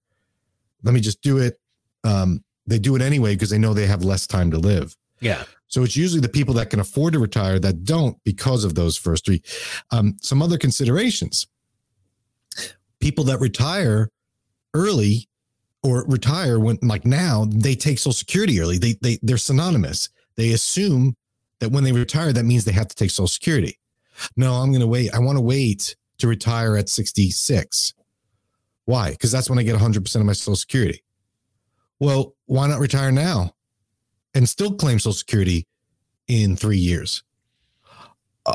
let 0.83 0.95
me 0.95 1.01
just 1.01 1.23
do 1.23 1.39
it. 1.39 1.59
Um, 2.05 2.45
they 2.67 2.79
do 2.79 2.97
it 2.97 3.03
anyway 3.03 3.35
because 3.35 3.51
they 3.51 3.59
know 3.59 3.75
they 3.75 3.87
have 3.87 4.05
less 4.05 4.27
time 4.27 4.51
to 4.53 4.59
live. 4.59 4.97
Yeah. 5.21 5.45
So 5.69 5.85
it's 5.85 5.97
usually 5.97 6.21
the 6.21 6.29
people 6.29 6.55
that 6.55 6.71
can 6.71 6.81
afford 6.81 7.13
to 7.13 7.19
retire 7.19 7.59
that 7.61 7.85
don't 7.85 8.17
because 8.25 8.65
of 8.65 8.75
those 8.75 8.97
first 8.97 9.25
three. 9.25 9.43
Um, 9.91 10.17
some 10.21 10.43
other 10.43 10.59
considerations 10.59 11.47
people 13.01 13.25
that 13.25 13.41
retire 13.41 14.09
early 14.75 15.29
or 15.83 16.05
retire 16.07 16.61
when 16.61 16.79
like 16.83 17.05
now 17.05 17.47
they 17.51 17.75
take 17.75 17.99
social 17.99 18.13
security 18.13 18.61
early 18.61 18.79
they 18.79 18.95
they 19.03 19.19
they're 19.23 19.39
synonymous 19.39 20.11
they 20.37 20.53
assume 20.53 21.17
that 21.59 21.73
when 21.73 21.83
they 21.83 21.93
retire 21.93 22.33
that 22.33 22.45
means 22.45 22.65
they 22.65 22.73
have 22.73 22.89
to 22.89 22.95
take 22.95 23.11
social 23.11 23.27
security 23.27 23.79
no, 24.37 24.55
I'm 24.55 24.71
going 24.71 24.81
to 24.81 24.87
wait. 24.87 25.15
I 25.15 25.19
want 25.19 25.37
to 25.37 25.43
wait 25.43 25.97
to 26.19 26.29
retire 26.29 26.77
at 26.77 26.89
66. 26.89 27.95
Why? 28.85 29.11
Because 29.11 29.33
that's 29.33 29.49
when 29.49 29.59
I 29.59 29.63
get 29.63 29.77
100% 29.77 30.17
of 30.17 30.25
my 30.25 30.33
Social 30.33 30.57
Security. 30.57 31.03
Well, 31.99 32.35
why 32.47 32.67
not 32.67 32.81
retire 32.81 33.13
now 33.13 33.55
and 34.35 34.49
still 34.49 34.75
claim 34.75 34.99
Social 34.99 35.13
Security 35.13 35.67
in 36.29 36.57
three 36.57 36.79
years? 36.79 37.23
Uh, 38.47 38.55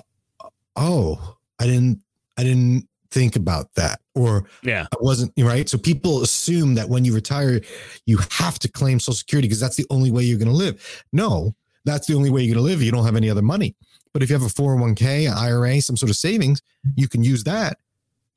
oh, 0.76 1.38
I 1.60 1.66
didn't. 1.66 2.02
I 2.38 2.44
didn't 2.44 2.90
think 3.12 3.38
about 3.38 3.74
that, 3.76 4.02
or 4.14 4.46
yeah, 4.62 4.88
I 4.92 4.98
wasn't 5.00 5.32
right. 5.38 5.70
So 5.70 5.78
people 5.78 6.22
assume 6.22 6.76
that 6.76 6.90
when 6.90 7.06
you 7.06 7.14
retire, 7.14 7.62
you 8.06 8.18
have 8.32 8.60
to 8.60 8.68
claim 8.68 9.00
Social 9.00 9.14
Security 9.14 9.48
because 9.48 9.62
that's 9.62 9.78
the 9.78 9.86
only 9.90 10.12
way 10.12 10.24
you're 10.24 10.40
going 10.40 10.50
to 10.50 10.54
live. 10.54 11.06
No, 11.14 11.56
that's 11.86 12.08
the 12.08 12.16
only 12.16 12.30
way 12.30 12.42
you're 12.42 12.56
going 12.56 12.66
to 12.66 12.70
live. 12.70 12.82
You 12.82 12.92
don't 12.92 13.06
have 13.06 13.16
any 13.16 13.30
other 13.30 13.42
money. 13.42 13.76
But 14.16 14.24
if 14.24 14.30
you 14.30 14.34
have 14.40 14.44
a 14.44 14.46
401k, 14.46 15.30
IRA, 15.30 15.82
some 15.82 15.98
sort 15.98 16.10
of 16.10 16.16
savings, 16.16 16.62
you 16.96 17.10
can 17.10 17.22
use 17.22 17.44
that 17.44 17.80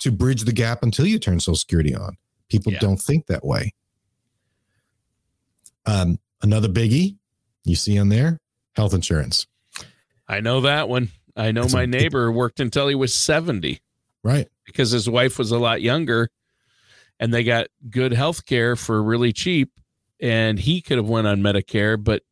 to 0.01 0.11
bridge 0.11 0.43
the 0.43 0.53
gap 0.53 0.83
until 0.83 1.07
you 1.07 1.21
turn 1.21 1.39
Social 1.39 1.55
Security 1.55 1.95
on. 1.95 2.17
People 2.49 2.73
yeah. 2.73 2.81
don't 2.81 3.01
think 3.01 3.27
that 3.27 3.45
way. 3.45 3.73
Um, 5.87 6.19
another 6.43 6.67
biggie 6.67 7.15
you 7.63 7.77
see 7.77 7.97
on 7.97 8.09
there 8.09 8.41
health 8.75 8.93
insurance. 8.93 9.47
I 10.27 10.41
know 10.41 10.63
that 10.63 10.89
one. 10.89 11.11
I 11.37 11.53
know 11.53 11.61
That's 11.61 11.75
my 11.75 11.87
neighbor 11.87 12.33
worked 12.33 12.59
until 12.59 12.89
he 12.89 12.97
was 12.97 13.15
70. 13.15 13.81
Right. 14.25 14.49
Because 14.67 14.91
his 14.91 15.09
wife 15.09 15.39
was 15.39 15.53
a 15.53 15.61
lot 15.61 15.81
younger 15.81 16.29
and 17.21 17.33
they 17.33 17.45
got 17.45 17.69
good 17.89 18.13
health 18.13 18.47
care 18.47 18.75
for 18.75 19.01
really 19.01 19.33
cheap 19.33 19.71
and 20.21 20.59
he 20.59 20.81
could 20.81 20.97
have 20.97 21.09
went 21.09 21.29
on 21.29 21.41
Medicare, 21.41 22.03
but 22.03 22.25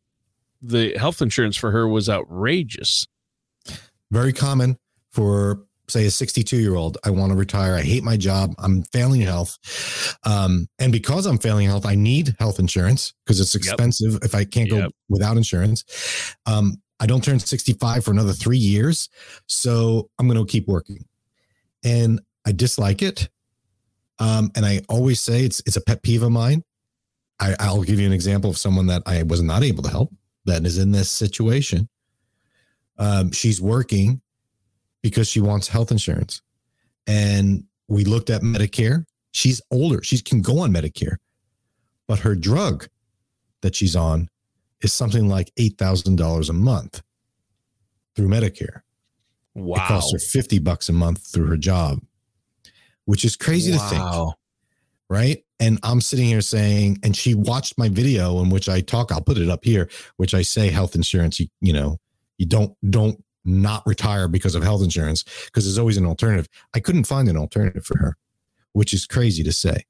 the 0.61 0.99
health 0.99 1.23
insurance 1.23 1.57
for 1.57 1.71
her 1.71 1.87
was 1.87 2.09
outrageous 2.09 3.07
very 4.11 4.33
common 4.33 4.77
for 5.11 5.67
say 5.89 6.07
a 6.07 6.11
62 6.11 6.59
year 6.59 6.75
old 6.75 6.99
i 7.05 7.11
want 7.11 7.31
to 7.31 7.39
retire. 7.39 7.75
I 7.75 7.83
hate 7.83 8.03
my 8.03 8.17
job. 8.17 8.55
I'm 8.59 8.83
failing 8.83 9.21
health. 9.21 9.57
Um, 10.25 10.69
and 10.79 10.93
because 10.93 11.27
i'm 11.27 11.39
failing 11.39 11.67
health 11.67 11.87
i 11.87 11.95
need 11.95 12.35
health 12.39 12.59
insurance 12.59 13.15
because 13.25 13.41
it's 13.41 13.55
expensive 13.55 14.13
yep. 14.15 14.25
if 14.25 14.35
i 14.35 14.45
can't 14.45 14.71
go 14.71 14.79
yep. 14.79 14.93
without 15.09 15.37
insurance. 15.37 15.85
Um, 16.47 16.77
i 17.01 17.07
don't 17.07 17.23
turn 17.23 17.39
65 17.39 18.05
for 18.05 18.11
another 18.11 18.33
three 18.33 18.59
years 18.59 19.09
so 19.47 20.09
i'm 20.19 20.29
going 20.29 20.45
to 20.45 20.51
keep 20.51 20.67
working. 20.69 21.05
And 21.85 22.21
i 22.45 22.53
dislike 22.53 23.03
it. 23.03 23.29
Um, 24.19 24.51
and 24.55 24.67
i 24.67 24.83
always 24.89 25.21
say 25.21 25.45
it's 25.45 25.63
it's 25.67 25.77
a 25.77 25.81
pet 25.81 26.03
peeve 26.03 26.23
of 26.23 26.33
mine. 26.33 26.63
I, 27.39 27.55
i'll 27.61 27.83
give 27.83 28.01
you 28.01 28.07
an 28.07 28.13
example 28.13 28.51
of 28.51 28.59
someone 28.59 28.87
that 28.87 29.03
i 29.07 29.23
was 29.23 29.43
not 29.43 29.63
able 29.63 29.83
to 29.83 29.91
help 29.91 30.11
that 30.47 30.65
is 30.65 30.79
in 30.79 30.91
this 30.91 31.11
situation 31.11 31.89
um, 32.99 33.33
she's 33.33 33.61
working 33.61 34.21
because 35.03 35.29
she 35.29 35.41
wants 35.41 35.69
health 35.69 35.91
insurance. 35.91 36.43
And 37.07 37.65
we 37.89 38.05
looked 38.05 38.31
at 38.31 38.43
Medicare. 38.43 39.05
She's 39.33 39.61
older. 39.71 40.03
She 40.03 40.19
can 40.19 40.41
go 40.41 40.61
on 40.61 40.73
Medicare, 40.73 41.17
but 42.09 42.21
her 42.21 42.35
drug 42.35 42.89
that 43.63 43.75
she's 43.75 43.95
on 43.95 44.29
is 44.81 44.93
something 44.93 45.29
like 45.29 45.53
$8,000 45.59 46.49
a 46.49 46.53
month 46.53 47.03
through 48.15 48.29
Medicare. 48.29 48.81
Wow. 49.55 49.77
It 49.77 49.89
costs 49.89 50.13
her 50.13 50.19
50 50.19 50.59
bucks 50.59 50.89
a 50.89 50.93
month 50.93 51.27
through 51.33 51.47
her 51.47 51.57
job, 51.57 52.01
which 53.05 53.25
is 53.25 53.37
crazy 53.37 53.73
wow. 53.73 53.79
to 53.79 53.95
think. 53.95 54.35
Right. 55.09 55.45
And 55.61 55.79
I'm 55.83 56.01
sitting 56.01 56.27
here 56.27 56.41
saying, 56.41 56.99
and 57.03 57.17
she 57.17 57.35
watched 57.35 57.79
my 57.79 57.89
video 57.89 58.41
in 58.43 58.51
which 58.51 58.69
I 58.69 58.81
talk, 58.81 59.13
I'll 59.13 59.23
put 59.23 59.39
it 59.39 59.49
up 59.49 59.65
here, 59.65 59.89
which 60.17 60.35
I 60.35 60.43
say 60.43 60.69
health 60.69 60.95
insurance, 60.95 61.41
you, 61.41 61.47
you 61.61 61.73
know, 61.73 61.99
you 62.39 62.47
don't 62.47 62.75
don't 62.91 63.23
not 63.45 63.83
retire 63.87 64.29
because 64.29 64.55
of 64.55 64.63
health 64.63 64.83
insurance 64.83 65.25
because 65.47 65.65
there's 65.65 65.79
always 65.79 65.97
an 65.97 66.07
alternative. 66.07 66.49
I 66.75 66.81
couldn't 66.81 67.05
find 67.05 67.29
an 67.29 67.37
alternative 67.37 67.85
for 67.85 67.97
her, 67.99 68.17
which 68.73 68.93
is 68.93 69.07
crazy 69.07 69.43
to 69.45 69.53
say. 69.53 69.85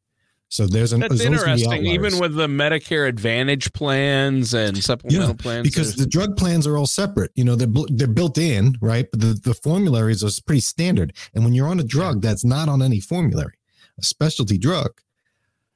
So 0.49 0.67
there's 0.67 0.93
an 0.93 1.01
that's 1.01 1.19
there's 1.19 1.25
interesting. 1.25 1.87
Even 1.87 2.21
with 2.21 2.37
the 2.37 2.47
Medicare 2.47 3.09
Advantage 3.09 3.73
plans 3.73 4.55
and 4.55 4.83
supplemental 4.83 5.31
yeah, 5.31 5.35
plans, 5.35 5.69
because 5.69 5.97
the 5.97 6.07
drug 6.07 6.37
plans 6.37 6.69
are 6.69 6.77
all 6.77 6.87
separate. 6.87 7.33
You 7.35 7.45
know, 7.45 7.57
they're 7.57 7.85
they're 7.89 8.07
built 8.07 8.39
in, 8.39 8.77
right? 8.81 9.11
But 9.11 9.21
the 9.21 9.41
the 9.43 9.55
formularies 9.55 10.23
are 10.23 10.31
pretty 10.47 10.61
standard. 10.61 11.15
And 11.35 11.45
when 11.45 11.53
you're 11.53 11.67
on 11.67 11.81
a 11.81 11.85
drug 11.85 12.23
that's 12.23 12.45
not 12.45 12.69
on 12.69 12.81
any 12.81 13.01
formulary, 13.01 13.55
a 13.99 14.05
specialty 14.05 14.57
drug, 14.57 15.01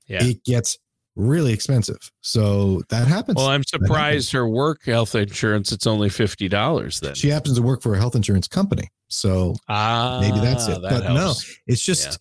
yeah. 0.07 0.23
it 0.23 0.45
gets 0.45 0.79
really 1.21 1.53
expensive. 1.53 2.11
So 2.21 2.83
that 2.89 3.07
happens. 3.07 3.37
Well, 3.37 3.49
I'm 3.49 3.65
surprised 3.65 4.33
her 4.33 4.49
work 4.49 4.85
health 4.85 5.15
insurance 5.15 5.73
it's 5.73 5.87
only 5.87 6.09
fifty 6.09 6.49
dollars. 6.49 7.01
Then 7.01 7.15
she 7.15 7.29
happens 7.29 7.57
to 7.57 7.63
work 7.63 7.83
for 7.83 7.95
a 7.95 7.99
health 7.99 8.17
insurance 8.17 8.49
company, 8.49 8.89
so 9.09 9.55
ah, 9.69 10.19
maybe 10.21 10.41
that's 10.41 10.67
it. 10.69 10.81
that 10.83 10.91
but 10.91 11.13
no, 11.13 11.35
it's 11.67 11.83
just 11.83 12.19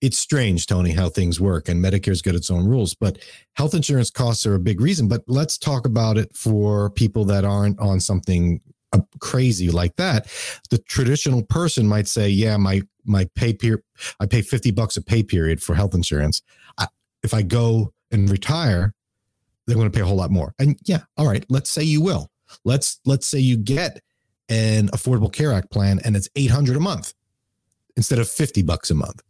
it's 0.00 0.18
strange, 0.18 0.66
Tony, 0.66 0.92
how 0.92 1.08
things 1.08 1.40
work, 1.40 1.68
and 1.68 1.82
Medicare's 1.82 2.22
got 2.22 2.34
its 2.34 2.50
own 2.50 2.66
rules. 2.66 2.94
But 2.94 3.18
health 3.54 3.74
insurance 3.74 4.10
costs 4.10 4.46
are 4.46 4.54
a 4.54 4.60
big 4.60 4.80
reason. 4.80 5.08
But 5.08 5.22
let's 5.26 5.58
talk 5.58 5.86
about 5.86 6.16
it 6.18 6.34
for 6.36 6.90
people 6.90 7.24
that 7.26 7.44
aren't 7.44 7.78
on 7.80 7.98
something 8.00 8.60
uh, 8.92 9.00
crazy 9.20 9.70
like 9.70 9.96
that. 9.96 10.28
The 10.70 10.78
traditional 10.78 11.42
person 11.42 11.86
might 11.86 12.06
say, 12.06 12.28
"Yeah, 12.28 12.56
my 12.56 12.82
my 13.04 13.28
pay 13.34 13.52
period, 13.52 13.82
I 14.20 14.26
pay 14.26 14.42
fifty 14.42 14.70
bucks 14.70 14.96
a 14.96 15.02
pay 15.02 15.22
period 15.22 15.62
for 15.62 15.74
health 15.74 15.94
insurance. 15.94 16.42
I, 16.78 16.86
if 17.22 17.34
I 17.34 17.42
go 17.42 17.92
and 18.10 18.28
retire, 18.30 18.94
they're 19.66 19.76
going 19.76 19.90
to 19.90 19.94
pay 19.96 20.02
a 20.02 20.06
whole 20.06 20.16
lot 20.16 20.30
more." 20.30 20.54
And 20.58 20.78
yeah, 20.84 21.02
all 21.16 21.26
right, 21.26 21.44
let's 21.48 21.70
say 21.70 21.82
you 21.82 22.00
will. 22.00 22.30
Let's 22.64 23.00
let's 23.04 23.26
say 23.26 23.38
you 23.38 23.56
get 23.56 24.00
an 24.48 24.88
Affordable 24.88 25.32
Care 25.32 25.52
Act 25.52 25.70
plan, 25.70 26.00
and 26.04 26.16
it's 26.16 26.28
eight 26.36 26.50
hundred 26.50 26.76
a 26.76 26.80
month 26.80 27.12
instead 27.96 28.18
of 28.18 28.28
fifty 28.28 28.62
bucks 28.62 28.90
a 28.90 28.94
month 28.94 29.20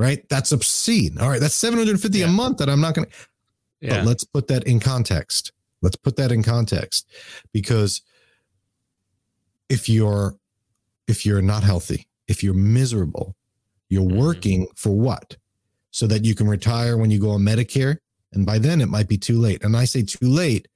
right? 0.00 0.24
That's 0.28 0.52
obscene. 0.52 1.18
All 1.18 1.28
right, 1.28 1.40
that's 1.40 1.56
750 1.56 2.20
Yeah. 2.20 2.26
a 2.26 2.28
month 2.28 2.58
that 2.58 2.68
I'm 2.68 2.80
not 2.80 2.94
going 2.94 3.08
to 3.08 3.14
Yeah. 3.80 3.96
but 3.96 4.06
let's 4.06 4.22
put 4.22 4.46
that 4.46 4.62
in 4.62 4.78
context. 4.78 5.50
Let's 5.82 5.96
put 5.96 6.14
that 6.14 6.30
in 6.30 6.44
context 6.44 7.10
because 7.52 8.00
if 9.68 9.88
you're 9.88 10.36
if 11.08 11.26
you're 11.26 11.42
not 11.42 11.64
healthy, 11.64 12.06
if 12.28 12.44
you're 12.44 12.54
miserable, 12.54 13.34
you're 13.88 14.04
Mhm. 14.04 14.16
working 14.18 14.68
for 14.76 14.90
what? 14.90 15.36
So 15.90 16.06
that 16.06 16.24
you 16.24 16.36
can 16.36 16.46
retire 16.46 16.96
when 16.96 17.10
you 17.10 17.18
go 17.18 17.30
on 17.30 17.40
Medicare 17.42 17.96
and 18.32 18.44
by 18.46 18.58
then 18.58 18.80
it 18.80 18.88
might 18.88 19.08
be 19.08 19.18
too 19.18 19.38
late. 19.38 19.62
And 19.64 19.76
I 19.76 19.84
say 19.84 20.02
too 20.02 20.28
late, 20.28 20.68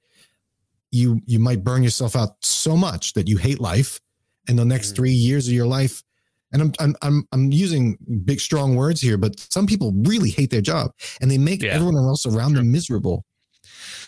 you 0.91 1.21
you 1.25 1.39
might 1.39 1.63
burn 1.63 1.83
yourself 1.83 2.15
out 2.15 2.35
so 2.43 2.75
much 2.77 3.13
that 3.13 3.27
you 3.27 3.37
hate 3.37 3.59
life 3.59 3.99
and 4.47 4.57
the 4.59 4.65
next 4.65 4.91
Mhm. 4.93 4.95
3 4.95 5.11
years 5.11 5.47
of 5.47 5.53
your 5.53 5.67
life 5.67 6.03
and 6.51 6.61
I'm, 6.61 6.71
I'm 6.79 6.95
I'm 7.01 7.27
I'm 7.31 7.51
using 7.51 7.97
big 8.25 8.39
strong 8.39 8.75
words 8.75 9.01
here, 9.01 9.17
but 9.17 9.39
some 9.49 9.65
people 9.65 9.91
really 10.05 10.29
hate 10.29 10.51
their 10.51 10.61
job 10.61 10.91
and 11.19 11.31
they 11.31 11.37
make 11.39 11.63
Yeah. 11.63 11.71
everyone 11.73 11.95
else 11.95 12.25
around 12.27 12.53
them 12.53 12.71
miserable, 12.71 13.25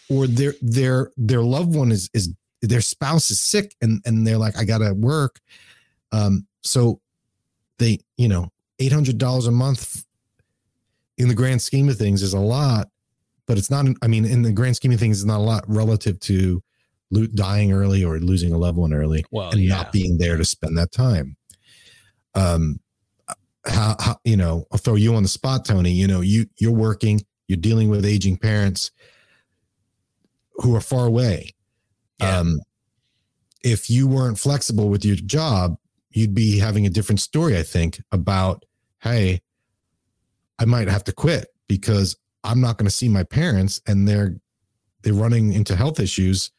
or 0.10 0.28
their 0.28 0.54
their 0.62 1.12
their 1.18 1.42
loved 1.42 1.74
one 1.76 1.92
is 1.92 2.08
is 2.14 2.30
their 2.62 2.82
spouse 2.82 3.32
is 3.32 3.42
sick 3.42 3.76
and 3.82 4.00
and 4.06 4.28
they're 4.28 4.38
like 4.38 4.56
I 4.58 4.64
gotta 4.64 4.94
work, 4.94 5.40
um 6.12 6.46
so 6.64 7.02
they 7.80 7.98
you 8.18 8.28
know 8.28 8.52
eight 8.78 8.92
hundred 8.92 9.18
dollars 9.18 9.48
a 9.48 9.52
month 9.52 10.06
in 11.18 11.28
the 11.30 11.34
grand 11.36 11.62
scheme 11.64 11.90
of 11.90 11.98
things 11.98 12.22
is 12.22 12.34
a 12.34 12.40
lot, 12.40 12.90
but 13.48 13.58
it's 13.58 13.70
not. 13.70 13.86
I 14.02 14.08
mean, 14.08 14.26
in 14.26 14.42
the 14.42 14.52
grand 14.52 14.76
scheme 14.76 14.92
of 14.92 15.00
things, 15.00 15.20
it's 15.20 15.26
not 15.26 15.40
a 15.40 15.44
lot 15.44 15.64
relative 15.68 16.20
to 16.22 16.62
lo- 17.12 17.28
dying 17.34 17.72
early 17.72 18.04
or 18.04 18.20
losing 18.20 18.54
a 18.54 18.58
loved 18.58 18.78
one 18.78 18.94
early 18.94 19.26
well, 19.32 19.52
and 19.52 19.62
yeah. 19.62 19.76
not 19.76 19.92
being 19.92 20.18
there 20.18 20.38
to 20.38 20.46
spend 20.46 20.78
that 20.78 20.92
time. 20.92 21.36
Um, 22.34 22.80
how, 23.66 23.96
how 24.00 24.18
you 24.24 24.38
know? 24.38 24.66
I'll 24.72 24.78
throw 24.78 24.96
you 24.96 25.16
on 25.16 25.24
the 25.24 25.30
spot, 25.30 25.66
Tony. 25.66 25.92
You 25.92 26.08
know, 26.08 26.22
you 26.22 26.46
you're 26.58 26.72
working, 26.72 27.22
you're 27.48 27.58
dealing 27.58 27.90
with 27.90 28.06
aging 28.06 28.38
parents 28.38 28.92
who 30.56 30.76
are 30.76 30.82
far 30.82 31.06
away. 31.06 31.52
Yeah. 32.20 32.40
Um, 32.40 32.62
if 33.64 33.90
you 33.90 34.08
weren't 34.08 34.40
flexible 34.40 34.90
with 34.90 35.04
your 35.04 35.16
job, 35.16 35.78
you'd 36.12 36.36
be 36.36 36.60
having 36.60 36.86
a 36.86 36.90
different 36.90 37.20
story. 37.20 37.58
I 37.58 37.64
think 37.64 38.02
about, 38.12 38.64
hey, 39.02 39.42
I 40.60 40.66
might 40.66 40.88
have 40.88 41.04
to 41.06 41.12
quit 41.12 41.48
because 41.68 42.16
I'm 42.46 42.62
not 42.62 42.78
going 42.78 42.86
to 42.86 42.92
see 42.92 43.10
my 43.10 43.24
parents, 43.24 43.82
and 43.88 44.08
they're 44.08 44.36
they're 45.02 45.14
running 45.14 45.54
into 45.54 45.76
health 45.76 46.00
issues. 46.00 46.52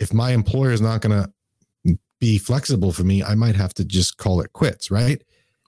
If 0.00 0.12
my 0.12 0.32
employer 0.32 0.72
is 0.72 0.80
not 0.80 1.00
going 1.00 1.22
to 1.22 1.98
be 2.20 2.38
flexible 2.38 2.92
for 2.92 3.04
me, 3.04 3.22
I 3.22 3.34
might 3.34 3.54
have 3.56 3.74
to 3.74 3.84
just 3.84 4.16
call 4.16 4.40
it 4.40 4.52
quits, 4.52 4.90
right? 4.90 5.22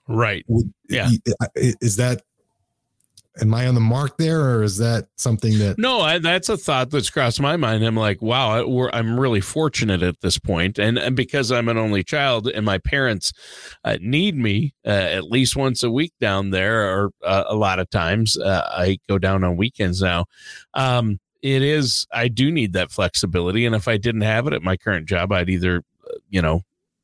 right. 0.07 0.45
Yeah. 0.89 1.09
Is 1.55 1.95
that, 1.97 2.23
am 3.41 3.53
I 3.53 3.67
on 3.67 3.75
the 3.75 3.81
mark 3.81 4.17
there 4.17 4.41
or 4.41 4.63
is 4.63 4.77
that 4.77 5.07
something 5.15 5.57
that, 5.59 5.77
No, 5.77 6.01
I, 6.01 6.19
that's 6.19 6.49
a 6.49 6.57
thought 6.57 6.89
that's 6.89 7.09
crossed 7.09 7.39
my 7.39 7.57
mind. 7.57 7.83
I'm 7.83 7.95
like, 7.95 8.21
wow, 8.21 8.49
I, 8.49 8.97
I'm 8.97 9.19
really 9.19 9.41
fortunate 9.41 10.01
at 10.01 10.21
this 10.21 10.37
point, 10.37 10.79
and, 10.79 10.97
and 10.97 11.15
because 11.15 11.51
I'm 11.51 11.69
an 11.69 11.77
only 11.77 12.03
child, 12.03 12.47
and 12.47 12.65
my 12.65 12.77
parents 12.77 13.33
uh, 13.83 13.97
need 14.01 14.35
me 14.35 14.73
uh, 14.85 14.89
at 14.89 15.25
least 15.25 15.55
once 15.55 15.83
a 15.83 15.91
week 15.91 16.13
down 16.19 16.51
there, 16.51 16.83
or 16.83 17.11
uh, 17.23 17.43
a 17.47 17.55
lot 17.55 17.79
of 17.79 17.89
times 17.89 18.37
uh, 18.37 18.67
I 18.71 18.97
go 19.07 19.17
down 19.17 19.43
on 19.43 19.57
weekends 19.57 20.01
now. 20.01 20.25
Um, 20.73 21.19
it 21.41 21.61
is, 21.61 22.05
I 22.11 22.27
do 22.27 22.51
need 22.51 22.73
that 22.73 22.91
flexibility, 22.91 23.65
and 23.65 23.75
if 23.75 23.87
I 23.87 23.97
didn't 23.97 24.21
have 24.21 24.47
it 24.47 24.53
at 24.53 24.63
my 24.63 24.77
current 24.77 25.07
job, 25.07 25.31
I'd 25.31 25.49
either, 25.49 25.83
uh, 26.07 26.13
you 26.29 26.41
know, 26.41 26.61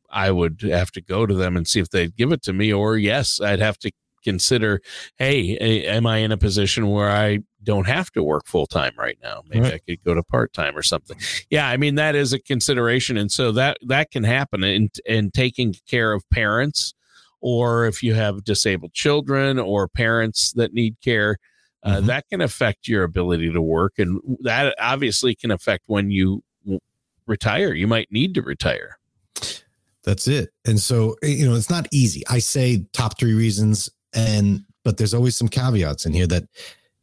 I 0.10 0.30
would 0.32 0.62
have 0.62 0.92
to 0.92 1.02
go 1.02 1.26
to 1.26 1.34
them 1.34 1.58
and 1.58 1.68
see 1.68 1.80
if 1.80 1.90
they'd 1.90 2.16
give 2.16 2.32
it 2.32 2.44
to 2.44 2.54
me, 2.54 2.72
or 2.72 2.98
yes, 2.98 3.42
I'd 3.42 3.60
have 3.60 3.80
to 3.80 3.92
consider 4.24 4.82
hey, 5.18 5.58
a- 5.60 5.86
am 5.88 6.06
I 6.08 6.18
in 6.18 6.32
a 6.32 6.38
position 6.38 6.90
where 6.90 7.10
I 7.10 7.40
don't 7.64 7.88
have 7.88 8.12
to 8.12 8.24
work 8.24 8.48
full 8.48 8.66
time 8.68 8.94
right 8.98 9.18
now? 9.24 9.44
Maybe 9.48 9.62
Right. 9.62 9.74
I 9.76 9.80
could 9.92 10.04
go 10.04 10.14
to 10.14 10.24
part 10.24 10.54
time 10.54 10.76
or 10.78 10.82
something. 10.84 11.18
Yeah, 11.50 11.68
I 11.68 11.78
mean 11.78 11.96
that 11.96 12.16
is 12.16 12.34
a 12.34 12.40
consideration, 12.40 13.18
and 13.18 13.32
so 13.32 13.52
that 13.54 13.78
that 13.88 14.12
can 14.12 14.24
happen 14.24 14.64
in 14.64 14.90
in 15.06 15.32
taking 15.32 15.76
care 15.90 16.14
of 16.14 16.30
parents, 16.30 16.94
or 17.42 17.86
if 17.86 18.02
you 18.04 18.14
have 18.14 18.44
disabled 18.44 18.94
children 18.94 19.60
or 19.60 19.88
parents 19.88 20.52
that 20.54 20.74
need 20.74 20.96
care. 21.04 21.38
Uh, 21.86 21.98
Mhm. 22.00 22.06
That 22.06 22.24
can 22.30 22.40
affect 22.40 22.88
your 22.88 23.04
ability 23.04 23.52
to 23.52 23.62
work, 23.62 23.96
and 23.98 24.22
that 24.40 24.74
obviously 24.80 25.36
can 25.36 25.52
affect 25.52 25.84
when 25.88 26.12
you 26.12 26.42
w- 26.64 26.80
retire. 27.28 27.74
You 27.74 27.88
might 27.88 28.10
need 28.10 28.34
to 28.36 28.42
retire. 28.42 28.98
that's 30.06 30.28
it. 30.28 30.50
And 30.66 30.80
so, 30.82 31.16
eh, 31.24 31.28
you 31.28 31.46
know, 31.46 31.56
it's 31.56 31.70
not 31.70 31.88
easy. 31.92 32.24
I 32.30 32.40
say 32.40 32.86
top 32.92 33.18
three 33.18 33.34
reasons 33.34 33.90
and, 34.14 34.64
but 34.84 34.98
there's 34.98 35.14
always 35.14 35.36
some 35.38 35.48
caveats 35.48 36.06
in 36.06 36.14
here 36.14 36.28
that 36.28 36.44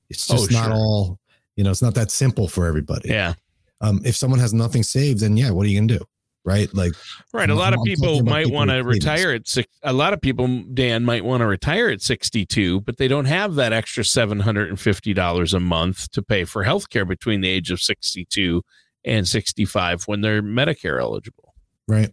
it's 0.09 0.31
Oh, 0.31 0.37
just 0.37 0.53
not 0.53 0.67
sure. 0.67 0.75
all, 0.75 1.19
you 1.57 1.65
know, 1.65 1.71
it's 1.71 1.83
not 1.83 1.95
that 1.95 2.11
simple 2.11 2.49
for 2.49 2.67
everybody. 2.67 3.09
Yeah, 3.09 3.35
Um, 3.81 4.01
if 4.05 4.17
someone 4.17 4.41
has 4.41 4.53
nothing 4.55 4.83
saved, 4.83 5.21
then 5.21 5.37
yeah, 5.37 5.51
what 5.51 5.67
are 5.67 5.69
you 5.69 5.79
going 5.79 5.89
to 5.89 5.99
do? 5.99 6.05
Right. 6.43 6.73
Like, 6.75 6.93
Right. 7.35 7.51
A 7.51 7.55
lot 7.55 7.75
of 7.75 7.81
I'm 7.81 7.85
talking 7.87 7.97
people 7.97 8.23
might 8.25 8.47
want 8.51 8.71
to 8.71 8.83
retire 8.83 9.31
at 9.33 9.47
six. 9.47 9.69
A 9.83 9.93
lot 9.93 10.15
of 10.15 10.23
people, 10.23 10.65
Dan, 10.73 11.05
might 11.05 11.23
want 11.23 11.43
to 11.43 11.47
retire 11.47 11.89
at 11.91 12.01
62, 12.01 12.81
but 12.81 12.97
they 12.97 13.09
don't 13.09 13.27
have 13.27 13.57
that 13.57 13.75
extra 13.75 14.03
$750 14.03 15.55
a 15.55 15.61
month 15.61 16.11
to 16.13 16.23
pay 16.23 16.45
for 16.45 16.63
health 16.63 16.89
care 16.89 17.05
between 17.05 17.41
the 17.43 17.49
age 17.49 17.71
of 17.71 17.81
62 17.81 18.63
and 19.05 19.29
65 19.29 20.05
when 20.05 20.21
they're 20.23 20.43
Medicare 20.43 20.99
eligible. 21.01 21.55
right. 21.87 22.11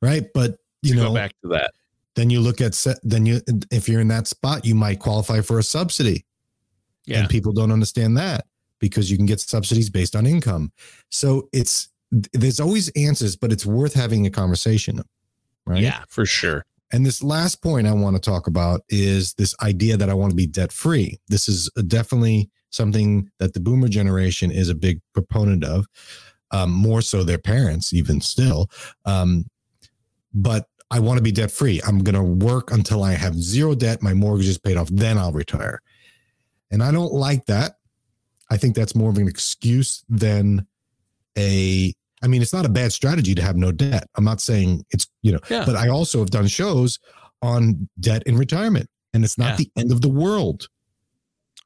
Right. 0.00 0.24
But, 0.32 0.56
you 0.82 0.94
know, 0.96 1.08
go 1.08 1.14
back 1.14 1.32
to 1.42 1.48
that. 1.48 1.72
Then 2.14 2.30
you 2.30 2.40
look 2.40 2.60
at, 2.60 2.78
then 3.02 3.26
you, 3.26 3.40
if 3.70 3.88
you're 3.88 4.00
in 4.00 4.08
that 4.08 4.26
spot, 4.26 4.64
you 4.64 4.74
might 4.74 5.00
qualify 5.00 5.40
for 5.40 5.58
a 5.58 5.62
subsidy. 5.62 6.24
Yeah. 7.06 7.20
And 7.20 7.28
people 7.28 7.52
don't 7.52 7.72
understand 7.72 8.16
that 8.16 8.46
because 8.78 9.10
you 9.10 9.16
can 9.16 9.26
get 9.26 9.40
subsidies 9.40 9.90
based 9.90 10.14
on 10.14 10.26
income. 10.26 10.72
So 11.10 11.48
it's, 11.52 11.88
there's 12.32 12.60
always 12.60 12.90
answers, 12.90 13.36
but 13.36 13.50
it's 13.50 13.64
worth 13.64 13.94
having 13.94 14.26
a 14.26 14.30
conversation. 14.30 15.00
Right. 15.66 15.82
Yeah, 15.82 16.02
for 16.08 16.26
sure. 16.26 16.64
And 16.92 17.06
this 17.06 17.22
last 17.22 17.62
point 17.62 17.86
I 17.86 17.92
want 17.92 18.16
to 18.16 18.20
talk 18.20 18.46
about 18.46 18.82
is 18.90 19.32
this 19.34 19.54
idea 19.62 19.96
that 19.96 20.10
I 20.10 20.14
want 20.14 20.30
to 20.30 20.36
be 20.36 20.46
debt 20.46 20.72
free. 20.72 21.18
This 21.28 21.48
is 21.48 21.70
definitely 21.86 22.50
something 22.68 23.30
that 23.38 23.54
the 23.54 23.60
boomer 23.60 23.88
generation 23.88 24.50
is 24.50 24.68
a 24.68 24.74
big 24.74 25.00
proponent 25.14 25.64
of, 25.64 25.86
um, 26.50 26.70
more 26.70 27.00
so 27.00 27.24
their 27.24 27.38
parents, 27.38 27.94
even 27.94 28.20
still. 28.20 28.70
Um, 29.06 29.46
but 30.34 30.66
I 30.92 31.00
want 31.00 31.16
to 31.16 31.22
be 31.22 31.32
debt 31.32 31.50
free. 31.50 31.80
I'm 31.86 32.04
going 32.04 32.14
to 32.14 32.22
work 32.46 32.70
until 32.70 33.02
I 33.02 33.12
have 33.14 33.34
zero 33.34 33.74
debt, 33.74 34.02
my 34.02 34.12
mortgage 34.14 34.46
is 34.48 34.58
paid 34.58 34.76
off, 34.76 34.88
then 34.92 35.16
I'll 35.18 35.32
retire. 35.32 35.80
And 36.70 36.82
I 36.82 36.92
don't 36.92 37.12
like 37.12 37.46
that. 37.46 37.72
I 38.50 38.58
think 38.58 38.76
that's 38.76 38.94
more 38.94 39.08
of 39.10 39.16
an 39.16 39.26
excuse 39.26 40.04
than 40.08 40.66
a 41.38 41.94
I 42.24 42.28
mean, 42.28 42.40
it's 42.40 42.52
not 42.52 42.64
a 42.64 42.68
bad 42.68 42.92
strategy 42.92 43.34
to 43.34 43.42
have 43.42 43.56
no 43.56 43.72
debt. 43.72 44.06
I'm 44.14 44.22
not 44.22 44.40
saying 44.40 44.84
it's, 44.90 45.08
you 45.22 45.32
know, 45.32 45.40
Yeah. 45.50 45.64
but 45.66 45.74
I 45.74 45.88
also 45.88 46.20
have 46.20 46.30
done 46.30 46.46
shows 46.46 47.00
on 47.40 47.88
debt 47.98 48.22
in 48.26 48.36
retirement, 48.38 48.88
and 49.12 49.24
it's 49.24 49.36
not 49.36 49.58
Yeah. 49.58 49.64
the 49.64 49.70
end 49.80 49.90
of 49.90 50.02
the 50.02 50.08
world. 50.08 50.68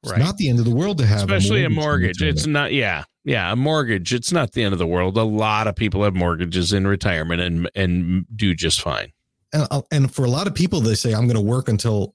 It's 0.02 0.12
Right. 0.12 0.18
not 0.18 0.38
the 0.38 0.48
end 0.48 0.58
of 0.58 0.64
the 0.64 0.74
world 0.74 0.96
to 0.98 1.06
have, 1.06 1.18
Especially 1.18 1.62
a 1.62 1.66
in 1.66 1.74
mortgage. 1.74 2.22
It's 2.22 2.46
not, 2.46 2.72
yeah. 2.72 3.04
Yeah. 3.24 3.52
A 3.52 3.56
mortgage. 3.56 4.14
It's 4.14 4.32
not 4.32 4.52
the 4.52 4.62
end 4.62 4.72
of 4.72 4.78
the 4.78 4.86
world. 4.86 5.18
A 5.18 5.24
lot 5.24 5.66
of 5.66 5.76
people 5.76 6.02
have 6.04 6.14
mortgages 6.14 6.72
in 6.72 6.86
retirement 6.86 7.42
and, 7.42 7.68
and 7.74 8.24
do 8.34 8.54
just 8.54 8.80
fine. 8.80 9.12
And, 9.56 9.68
uh, 9.70 9.82
and 9.90 10.14
for 10.14 10.24
a 10.24 10.30
lot 10.30 10.46
of 10.46 10.54
people, 10.54 10.80
they 10.80 10.94
say 10.94 11.14
I'm 11.14 11.26
going 11.26 11.36
to 11.36 11.40
work 11.40 11.68
until 11.68 12.14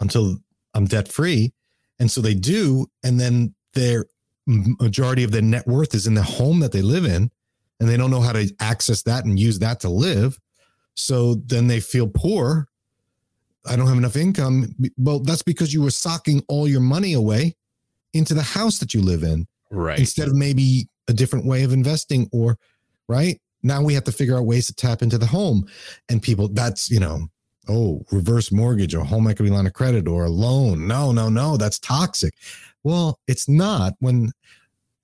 until 0.00 0.36
I'm 0.74 0.84
debt 0.84 1.08
free, 1.08 1.52
and 1.98 2.10
so 2.10 2.20
they 2.20 2.34
do, 2.34 2.86
and 3.02 3.18
then 3.18 3.54
their 3.74 4.06
majority 4.46 5.24
of 5.24 5.32
their 5.32 5.42
net 5.42 5.66
worth 5.66 5.94
is 5.94 6.06
in 6.06 6.14
the 6.14 6.22
home 6.22 6.60
that 6.60 6.72
they 6.72 6.82
live 6.82 7.04
in, 7.04 7.30
and 7.80 7.88
they 7.88 7.96
don't 7.96 8.10
know 8.10 8.20
how 8.20 8.32
to 8.32 8.50
access 8.60 9.02
that 9.02 9.24
and 9.24 9.38
use 9.38 9.58
that 9.58 9.80
to 9.80 9.88
live. 9.88 10.38
So 10.94 11.34
then 11.46 11.66
they 11.66 11.80
feel 11.80 12.06
poor. 12.06 12.68
I 13.66 13.76
don't 13.76 13.88
have 13.88 13.98
enough 13.98 14.16
income. 14.16 14.74
Well, 14.96 15.20
that's 15.20 15.42
because 15.42 15.74
you 15.74 15.82
were 15.82 15.90
socking 15.90 16.42
all 16.48 16.68
your 16.68 16.80
money 16.80 17.12
away 17.12 17.56
into 18.14 18.34
the 18.34 18.42
house 18.42 18.78
that 18.78 18.94
you 18.94 19.02
live 19.02 19.22
in 19.22 19.46
Right. 19.70 19.98
instead 19.98 20.28
of 20.28 20.34
maybe 20.34 20.88
a 21.08 21.12
different 21.12 21.44
way 21.44 21.62
of 21.62 21.72
investing 21.72 22.28
or 22.32 22.56
right 23.08 23.38
now 23.62 23.82
we 23.82 23.94
have 23.94 24.04
to 24.04 24.12
figure 24.12 24.36
out 24.36 24.46
ways 24.46 24.66
to 24.66 24.74
tap 24.74 25.02
into 25.02 25.18
the 25.18 25.26
home 25.26 25.66
and 26.08 26.22
people 26.22 26.48
that's 26.48 26.90
you 26.90 27.00
know 27.00 27.26
oh 27.68 28.04
reverse 28.12 28.50
mortgage 28.52 28.94
or 28.94 29.04
home 29.04 29.26
equity 29.28 29.50
line 29.50 29.66
of 29.66 29.72
credit 29.72 30.06
or 30.08 30.24
a 30.26 30.30
loan 30.30 30.86
no 30.86 31.12
no 31.12 31.28
no 31.28 31.56
that's 31.56 31.78
toxic 31.78 32.32
well 32.84 33.18
it's 33.26 33.48
not 33.48 33.94
when 34.00 34.30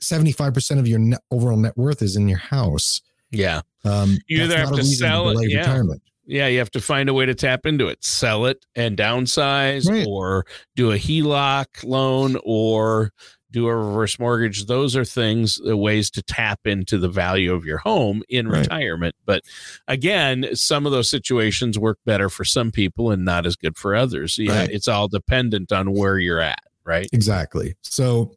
75% 0.01 0.79
of 0.79 0.87
your 0.87 0.99
net, 0.99 1.21
overall 1.31 1.57
net 1.57 1.77
worth 1.77 2.03
is 2.03 2.17
in 2.17 2.29
your 2.29 2.39
house 2.39 3.01
Yeah. 3.31 3.63
um 3.85 4.19
You 4.29 4.45
either 4.45 4.59
have 4.59 4.75
to 4.75 4.85
sell 4.85 5.31
it- 5.31 5.51
yeah. 5.51 5.59
retirement 5.61 6.03
Yeah, 6.27 6.47
you 6.47 6.59
have 6.59 6.71
to 6.73 6.81
find 6.81 7.09
a 7.11 7.15
way 7.15 7.27
to 7.27 7.35
tap 7.35 7.67
into 7.67 7.89
it. 7.89 8.03
Sell 8.03 8.47
it 8.47 8.65
and 8.75 8.97
downsize 8.97 9.87
Right. 9.89 10.07
or 10.09 10.47
do 10.75 10.91
a 10.93 10.97
HELOC 10.97 11.85
loan 11.85 12.39
or 12.45 13.13
do 13.55 13.69
a 13.69 13.75
reverse 13.77 14.19
mortgage. 14.19 14.67
Those 14.67 14.97
are 14.97 15.05
things, 15.05 15.61
uh, 15.67 15.77
ways 15.77 16.11
to 16.11 16.23
tap 16.23 16.61
into 16.67 16.99
the 16.99 17.09
value 17.09 17.55
of 17.55 17.65
your 17.65 17.79
home 17.79 18.23
in 18.29 18.49
Right. 18.49 18.59
retirement. 18.61 19.15
But 19.25 19.45
again, 19.89 20.49
some 20.55 20.87
of 20.87 20.93
those 20.93 21.09
situations 21.09 21.79
work 21.79 21.99
better 22.05 22.29
for 22.29 22.45
some 22.45 22.73
people 22.73 23.13
and 23.13 23.25
not 23.25 23.47
as 23.47 23.55
good 23.57 23.77
for 23.77 23.95
others. 23.95 24.37
Yeah, 24.39 24.59
Right. 24.59 24.71
it's 24.71 24.89
all 24.89 25.07
dependent 25.09 25.71
on 25.73 25.93
where 25.93 26.19
you're 26.19 26.41
at, 26.41 26.59
right? 26.85 27.09
Exactly. 27.13 27.77
So 27.83 28.37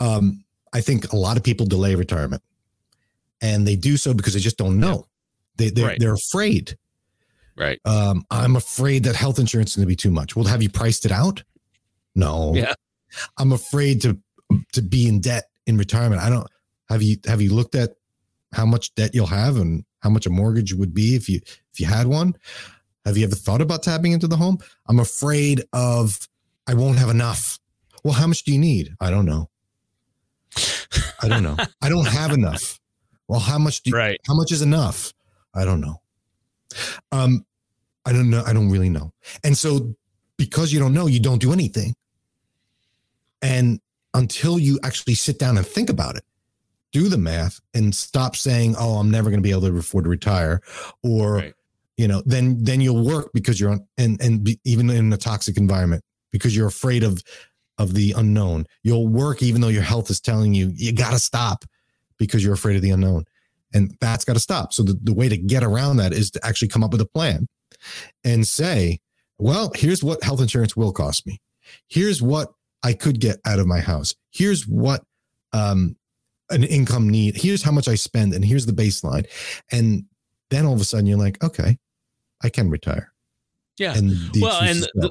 um, 0.00 0.42
I 0.72 0.80
think 0.80 1.12
a 1.12 1.16
lot 1.16 1.36
of 1.36 1.42
people 1.42 1.66
delay 1.66 1.94
retirement 1.94 2.42
and 3.42 3.66
they 3.66 3.76
do 3.76 3.96
so 3.98 4.14
because 4.14 4.32
they 4.34 4.40
just 4.40 4.56
don't 4.58 4.80
know. 4.80 5.06
They, 5.56 5.68
they're, 5.70 5.86
Right. 5.88 6.00
they're 6.00 6.14
afraid. 6.14 6.76
Right. 7.56 7.78
Um, 7.84 8.24
I'm 8.30 8.56
afraid 8.56 9.04
that 9.04 9.14
health 9.14 9.38
insurance 9.38 9.70
is 9.70 9.76
going 9.76 9.84
to 9.86 9.88
be 9.88 9.94
too 9.94 10.10
much. 10.10 10.34
Well, 10.34 10.46
have 10.46 10.62
you 10.62 10.68
priced 10.70 11.04
it 11.06 11.12
out? 11.12 11.44
No. 12.16 12.54
Yeah. 12.54 12.72
I'm 13.38 13.52
afraid 13.52 14.00
to 14.02 14.18
to 14.72 14.82
be 14.82 15.08
in 15.08 15.20
debt 15.20 15.44
in 15.66 15.76
retirement. 15.76 16.20
I 16.22 16.30
don't 16.30 16.46
have 16.88 17.02
you 17.02 17.16
have 17.26 17.40
you 17.40 17.52
looked 17.54 17.74
at 17.74 17.92
how 18.52 18.66
much 18.66 18.94
debt 18.94 19.14
you'll 19.14 19.26
have 19.26 19.56
and 19.56 19.84
how 20.00 20.10
much 20.10 20.26
a 20.26 20.30
mortgage 20.30 20.72
would 20.74 20.94
be 20.94 21.14
if 21.16 21.28
you 21.28 21.40
if 21.72 21.80
you 21.80 21.86
had 21.86 22.06
one? 22.06 22.34
Have 23.04 23.16
you 23.18 23.24
ever 23.24 23.34
thought 23.34 23.60
about 23.60 23.82
tapping 23.82 24.12
into 24.12 24.26
the 24.26 24.36
home? 24.36 24.58
I'm 24.88 24.98
afraid 25.00 25.62
of 25.72 26.28
I 26.66 26.74
won't 26.74 26.98
have 26.98 27.10
enough. 27.10 27.58
Well, 28.02 28.14
how 28.14 28.26
much 28.26 28.44
do 28.44 28.52
you 28.52 28.58
need? 28.58 28.94
I 29.00 29.10
don't 29.10 29.26
know. 29.26 29.50
I 31.22 31.28
don't 31.28 31.42
know. 31.42 31.56
I 31.82 31.88
don't 31.88 32.06
have 32.06 32.32
enough. 32.32 32.78
Well, 33.28 33.40
how 33.40 33.58
much 33.58 33.82
do 33.82 33.90
you, 33.90 33.96
Right. 33.96 34.20
how 34.26 34.34
much 34.34 34.52
is 34.52 34.62
enough? 34.62 35.12
I 35.54 35.64
don't 35.64 35.80
know. 35.80 36.00
Um, 37.12 37.44
I 38.04 38.12
don't 38.12 38.28
know. 38.30 38.42
I 38.46 38.52
don't 38.52 38.70
really 38.70 38.90
know. 38.90 39.12
And 39.42 39.56
so 39.56 39.94
because 40.36 40.72
you 40.72 40.78
don't 40.78 40.92
know, 40.92 41.06
you 41.06 41.20
don't 41.20 41.40
do 41.40 41.52
anything. 41.52 41.94
And 43.40 43.80
until 44.14 44.58
you 44.58 44.78
actually 44.82 45.14
sit 45.14 45.38
down 45.38 45.56
and 45.58 45.66
think 45.66 45.90
about 45.90 46.16
it, 46.16 46.24
do 46.92 47.08
the 47.08 47.18
math 47.18 47.60
and 47.74 47.94
stop 47.94 48.36
saying, 48.36 48.76
"Oh, 48.78 48.94
I'm 48.98 49.10
never 49.10 49.30
going 49.30 49.40
to 49.40 49.46
be 49.46 49.50
able 49.50 49.62
to 49.62 49.76
afford 49.76 50.04
to 50.04 50.10
retire," 50.10 50.62
or 51.02 51.34
Right. 51.36 51.54
you 51.96 52.08
know, 52.08 52.22
then 52.24 52.62
then 52.62 52.80
you'll 52.80 53.04
work 53.04 53.30
because 53.34 53.60
you're 53.60 53.70
on 53.72 53.86
and 53.98 54.20
and 54.22 54.44
be, 54.44 54.60
even 54.64 54.88
in 54.90 55.12
a 55.12 55.16
toxic 55.16 55.56
environment 55.56 56.02
because 56.30 56.56
you're 56.56 56.68
afraid 56.68 57.02
of 57.02 57.22
of 57.78 57.94
the 57.94 58.12
unknown. 58.16 58.66
You'll 58.84 59.08
work 59.08 59.42
even 59.42 59.60
though 59.60 59.68
your 59.68 59.82
health 59.82 60.08
is 60.10 60.20
telling 60.20 60.54
you 60.54 60.72
you 60.74 60.92
got 60.92 61.10
to 61.10 61.18
stop 61.18 61.64
because 62.18 62.44
you're 62.44 62.54
afraid 62.54 62.76
of 62.76 62.82
the 62.82 62.90
unknown. 62.90 63.24
And 63.72 63.96
that's 64.00 64.24
got 64.24 64.34
to 64.34 64.40
stop. 64.40 64.72
So 64.72 64.84
the, 64.84 64.96
the 65.02 65.12
way 65.12 65.28
to 65.28 65.36
get 65.36 65.64
around 65.64 65.96
that 65.96 66.12
is 66.12 66.30
to 66.32 66.46
actually 66.46 66.68
come 66.68 66.84
up 66.84 66.92
with 66.92 67.00
a 67.00 67.06
plan 67.06 67.48
and 68.22 68.46
say, 68.46 69.00
well, 69.38 69.72
here's 69.74 70.04
what 70.04 70.22
health 70.22 70.40
insurance 70.40 70.76
will 70.76 70.92
cost 70.92 71.26
me. 71.26 71.40
Here's 71.88 72.22
what 72.22 72.52
I 72.84 72.92
could 72.92 73.18
get 73.18 73.40
out 73.44 73.58
of 73.58 73.66
my 73.66 73.80
house. 73.80 74.14
Here's 74.30 74.68
what 74.68 75.02
um, 75.52 75.96
an 76.50 76.62
income 76.62 77.08
need. 77.08 77.36
Here's 77.36 77.62
how 77.62 77.72
much 77.72 77.88
I 77.88 77.94
spend, 77.94 78.34
and 78.34 78.44
here's 78.44 78.66
the 78.66 78.72
baseline. 78.72 79.26
And 79.72 80.04
then 80.50 80.66
all 80.66 80.74
of 80.74 80.80
a 80.80 80.84
sudden, 80.84 81.06
you're 81.06 81.18
like, 81.18 81.42
okay, 81.42 81.78
I 82.42 82.50
can 82.50 82.70
retire. 82.70 83.12
Yeah. 83.78 83.96
And 83.96 84.12
Well, 84.38 84.62
and 84.62 84.82
the-. 84.94 85.10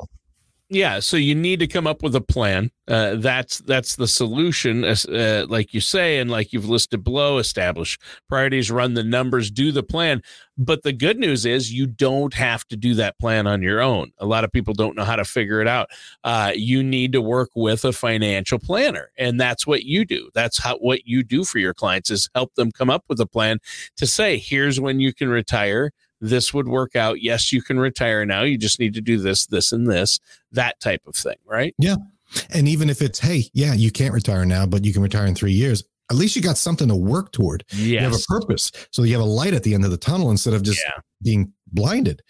Yeah, 0.69 1.01
so 1.01 1.17
you 1.17 1.35
need 1.35 1.59
to 1.59 1.67
come 1.67 1.85
up 1.85 2.01
with 2.01 2.15
a 2.15 2.21
plan. 2.21 2.71
Uh, 2.87 3.15
that's 3.15 3.59
that's 3.59 3.95
the 3.95 4.07
solution, 4.07 4.83
as- 4.83 5.05
uh, 5.05 5.45
like 5.47 5.73
you 5.73 5.79
say, 5.81 6.17
and 6.17 6.31
like 6.31 6.51
you've 6.51 6.67
listed 6.67 7.03
below. 7.03 7.37
Establish 7.37 7.99
priorities, 8.27 8.71
run 8.71 8.93
the 8.95 9.03
numbers, 9.03 9.51
do 9.51 9.71
the 9.71 9.83
plan. 9.83 10.21
But 10.57 10.81
the 10.83 10.93
good 10.93 11.19
news 11.19 11.45
is 11.45 11.71
you 11.73 11.85
don't 11.85 12.33
have 12.33 12.65
to 12.69 12.77
do 12.77 12.95
that 12.95 13.19
plan 13.19 13.45
on 13.45 13.61
your 13.61 13.81
own. 13.81 14.11
A 14.17 14.25
lot 14.25 14.43
of 14.43 14.51
people 14.51 14.73
don't 14.73 14.95
know 14.95 15.03
how 15.03 15.15
to 15.17 15.25
figure 15.25 15.61
it 15.61 15.67
out. 15.67 15.89
Uh, 16.23 16.53
you 16.55 16.81
need 16.81 17.11
to 17.11 17.21
work 17.21 17.49
with 17.55 17.85
a 17.85 17.93
financial 17.93 18.57
planner, 18.57 19.11
and 19.17 19.39
that's 19.39 19.67
what 19.67 19.83
you 19.83 20.05
do. 20.05 20.29
That's 20.33 20.57
how 20.59 20.77
what 20.77 21.05
you 21.05 21.23
do 21.23 21.43
for 21.43 21.59
your 21.59 21.73
clients 21.75 22.09
is 22.09 22.29
help 22.33 22.55
them 22.55 22.71
come 22.71 22.89
up 22.89 23.03
with 23.09 23.19
a 23.19 23.27
plan 23.27 23.59
to 23.97 24.07
say, 24.07 24.37
here's 24.39 24.79
when 24.79 24.99
you 24.99 25.13
can 25.13 25.29
retire. 25.29 25.91
This 26.23 26.53
would 26.53 26.69
work 26.69 26.95
out. 26.95 27.21
Yes, 27.21 27.51
you 27.51 27.61
can 27.61 27.77
retire 27.77 28.25
now. 28.25 28.43
You 28.43 28.57
just 28.57 28.79
need 28.79 28.93
to 28.93 29.01
do 29.01 29.17
this, 29.19 29.45
this, 29.45 29.73
and 29.73 29.85
this 29.85 30.21
that 30.53 30.79
type 30.79 31.01
of 31.05 31.15
thing, 31.15 31.35
right? 31.45 31.75
Yeah. 31.77 31.95
And 32.53 32.67
even 32.67 32.89
if 32.89 33.01
it's, 33.01 33.19
hey, 33.19 33.43
yeah, 33.53 33.73
you 33.73 33.91
can't 33.91 34.13
retire 34.13 34.45
now, 34.45 34.65
but 34.65 34.85
you 34.85 34.93
can 34.93 35.01
retire 35.01 35.25
in 35.25 35.35
three 35.35 35.51
years. 35.51 35.83
At 36.09 36.15
least 36.15 36.35
you 36.35 36.41
got 36.41 36.57
something 36.57 36.87
to 36.87 36.95
work 36.95 37.31
toward. 37.33 37.65
You 37.71 37.99
have 37.99 38.13
a 38.13 38.19
purpose. 38.27 38.71
So 38.91 39.03
you 39.03 39.13
have 39.13 39.21
a 39.21 39.25
light 39.27 39.53
at 39.53 39.63
the 39.63 39.73
end 39.73 39.83
of 39.83 39.91
the 39.91 39.97
tunnel 39.97 40.31
instead 40.31 40.53
of 40.53 40.63
just 40.63 40.79
Yeah. 40.79 41.01
being 41.21 41.51
blinded. 41.73 42.21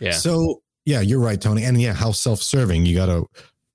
Yeah. 0.00 0.12
So 0.12 0.62
yeah, 0.84 1.00
you're 1.00 1.20
right, 1.20 1.40
Tony. 1.40 1.64
And 1.64 1.80
yeah, 1.80 1.94
how 1.94 2.12
self-serving. 2.12 2.84
You 2.84 2.96
gotta 2.96 3.24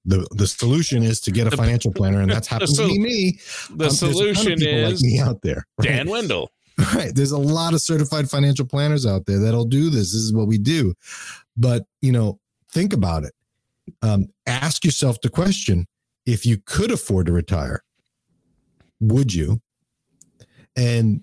the 0.05 0.27
the 0.36 0.47
solution 0.47 1.01
is 1.03 1.19
to 1.21 1.31
get 1.31 1.51
a 1.51 1.55
financial 1.55 1.93
planner, 1.93 2.21
and 2.21 2.29
that's 2.29 2.47
the 2.49 2.53
happens 2.55 2.77
to 2.77 2.88
be 2.88 2.99
me. 2.99 3.39
The 3.69 3.71
Um, 3.71 3.77
there's 3.77 4.01
a 4.01 4.05
ton 4.05 4.09
of 4.09 4.15
solution 4.17 4.55
people 4.59 4.83
like 4.83 4.93
is 4.93 5.03
me 5.03 5.19
out 5.19 5.41
there. 5.41 5.65
right? 5.79 5.88
Dan 5.88 6.09
Wendell. 6.09 6.51
Right. 6.77 7.13
There's 7.13 7.31
a 7.31 7.38
lot 7.38 7.73
of 7.73 7.81
certified 7.81 8.29
financial 8.29 8.65
planners 8.65 9.05
out 9.05 9.25
there 9.25 9.39
that'll 9.39 9.65
do 9.65 9.89
this. 9.89 10.12
This 10.12 10.21
is 10.21 10.33
what 10.33 10.47
we 10.47 10.57
do. 10.57 10.93
But, 11.55 11.86
you 12.01 12.12
know, 12.12 12.39
think 12.71 12.93
about 12.93 13.23
it. 13.23 13.33
Um, 14.01 14.27
ask 14.47 14.83
yourself 14.83 15.21
the 15.21 15.29
question 15.29 15.88
if 16.25 16.45
you 16.45 16.57
could 16.65 16.91
afford 16.91 17.27
to 17.27 17.31
retire, 17.31 17.83
would 18.99 19.33
you? 19.33 19.62
And 20.75 21.21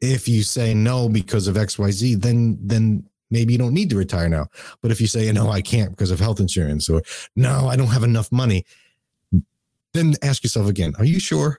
if 0.00 0.28
you 0.28 0.42
say 0.42 0.74
no 0.74 1.08
because 1.08 1.48
of 1.48 1.56
XYZ, 1.56 2.20
then 2.20 2.58
then 2.62 3.04
maybe 3.30 3.52
you 3.52 3.58
don't 3.58 3.74
need 3.74 3.90
to 3.90 3.96
retire 3.96 4.28
now. 4.28 4.46
But 4.80 4.90
if 4.90 5.00
you 5.00 5.06
say 5.06 5.30
no, 5.32 5.50
I 5.50 5.60
can't 5.60 5.90
because 5.90 6.10
of 6.10 6.20
health 6.20 6.40
insurance, 6.40 6.88
or 6.88 7.02
no, 7.34 7.66
I 7.68 7.76
don't 7.76 7.88
have 7.88 8.04
enough 8.04 8.30
money, 8.30 8.64
then 9.92 10.14
ask 10.22 10.44
yourself 10.44 10.68
again, 10.68 10.92
are 10.98 11.04
you 11.04 11.18
sure? 11.18 11.58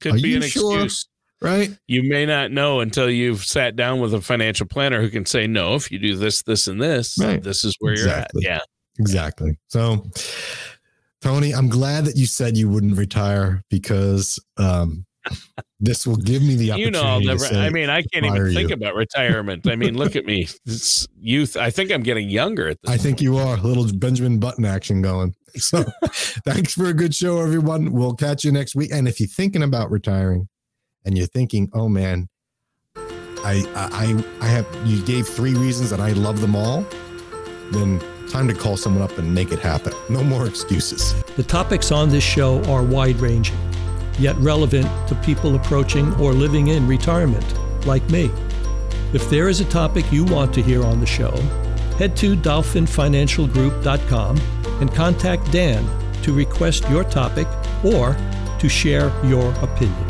Could 0.00 0.12
Are 0.12 0.20
be 0.20 0.28
you 0.30 0.36
an 0.36 0.42
sure? 0.42 0.84
excuse. 0.84 1.08
Right? 1.42 1.70
You 1.86 2.02
may 2.08 2.26
not 2.26 2.50
know 2.50 2.80
until 2.80 3.08
you've 3.08 3.44
sat 3.44 3.74
down 3.74 4.00
with 4.00 4.12
a 4.12 4.20
financial 4.20 4.66
planner 4.66 5.00
who 5.00 5.08
can 5.08 5.24
say, 5.24 5.46
no, 5.46 5.74
if 5.74 5.90
you 5.90 5.98
do 5.98 6.16
this, 6.16 6.42
this, 6.42 6.66
and 6.68 6.80
this, 6.80 7.16
Right. 7.18 7.42
this 7.42 7.64
is 7.64 7.74
where 7.80 7.92
Exactly. 7.92 8.42
you're 8.42 8.52
at. 8.52 8.58
Yeah. 8.58 8.64
Exactly. 8.98 9.58
So, 9.68 10.06
Tony, 11.22 11.52
I'm 11.52 11.68
glad 11.68 12.04
that 12.04 12.16
you 12.16 12.26
said 12.26 12.56
you 12.56 12.68
wouldn't 12.68 12.98
retire 12.98 13.62
because 13.70 14.38
um, 14.58 15.06
this 15.80 16.06
will 16.06 16.16
give 16.16 16.42
me 16.42 16.56
the 16.56 16.72
opportunity. 16.72 16.98
You 16.98 17.02
know, 17.02 17.08
I'll 17.08 17.20
never, 17.20 17.38
say, 17.38 17.58
I 17.58 17.70
mean, 17.70 17.88
I 17.88 18.02
can't 18.02 18.26
even 18.26 18.52
think 18.52 18.70
about 18.70 18.94
retirement. 18.94 19.66
I 19.66 19.76
mean, 19.76 19.96
look 19.96 20.16
at 20.16 20.26
me. 20.26 20.46
It's 20.66 21.08
youth. 21.18 21.56
I 21.56 21.70
think 21.70 21.90
I'm 21.90 22.02
getting 22.02 22.28
younger 22.28 22.68
at 22.68 22.78
this 22.82 22.90
I 22.92 22.98
think 22.98 23.20
you 23.22 23.38
are 23.38 23.56
a 23.56 23.60
little 23.60 23.86
Benjamin 23.92 24.38
Button 24.38 24.64
action 24.66 25.00
going. 25.00 25.34
So, 25.56 25.84
thanks 26.44 26.74
for 26.74 26.86
a 26.86 26.94
good 26.94 27.14
show, 27.14 27.40
everyone. 27.40 27.92
We'll 27.92 28.14
catch 28.14 28.44
you 28.44 28.52
next 28.52 28.74
week. 28.74 28.90
And 28.92 29.08
if 29.08 29.20
you're 29.20 29.28
thinking 29.28 29.62
about 29.62 29.90
retiring, 29.90 30.48
and 31.04 31.16
you're 31.16 31.26
thinking, 31.26 31.70
"Oh 31.72 31.88
man, 31.88 32.28
I 32.96 33.64
I 33.74 34.24
I 34.40 34.46
have," 34.46 34.66
you 34.84 35.02
gave 35.02 35.26
three 35.26 35.54
reasons, 35.54 35.92
and 35.92 36.02
I 36.02 36.12
love 36.12 36.40
them 36.40 36.56
all. 36.56 36.84
Then 37.70 38.00
time 38.30 38.48
to 38.48 38.54
call 38.54 38.76
someone 38.76 39.02
up 39.02 39.16
and 39.18 39.34
make 39.34 39.52
it 39.52 39.58
happen. 39.58 39.92
No 40.10 40.22
more 40.24 40.46
excuses. 40.46 41.14
The 41.36 41.42
topics 41.42 41.90
on 41.92 42.08
this 42.10 42.24
show 42.24 42.62
are 42.64 42.82
wide 42.82 43.16
ranging, 43.16 43.56
yet 44.18 44.36
relevant 44.38 44.88
to 45.08 45.14
people 45.16 45.54
approaching 45.54 46.12
or 46.14 46.32
living 46.32 46.68
in 46.68 46.86
retirement, 46.86 47.44
like 47.86 48.08
me. 48.10 48.30
If 49.12 49.28
there 49.30 49.48
is 49.48 49.60
a 49.60 49.64
topic 49.64 50.10
you 50.12 50.24
want 50.24 50.52
to 50.54 50.62
hear 50.62 50.84
on 50.84 51.00
the 51.00 51.06
show, 51.06 51.32
head 51.98 52.16
to 52.16 52.36
dolphinfinancialgroup.com 52.36 54.38
and 54.80 54.94
contact 54.94 55.50
Dan 55.52 55.84
to 56.22 56.32
request 56.32 56.88
your 56.88 57.04
topic 57.04 57.46
or 57.84 58.16
to 58.58 58.68
share 58.68 59.12
your 59.24 59.52
opinion. 59.62 60.09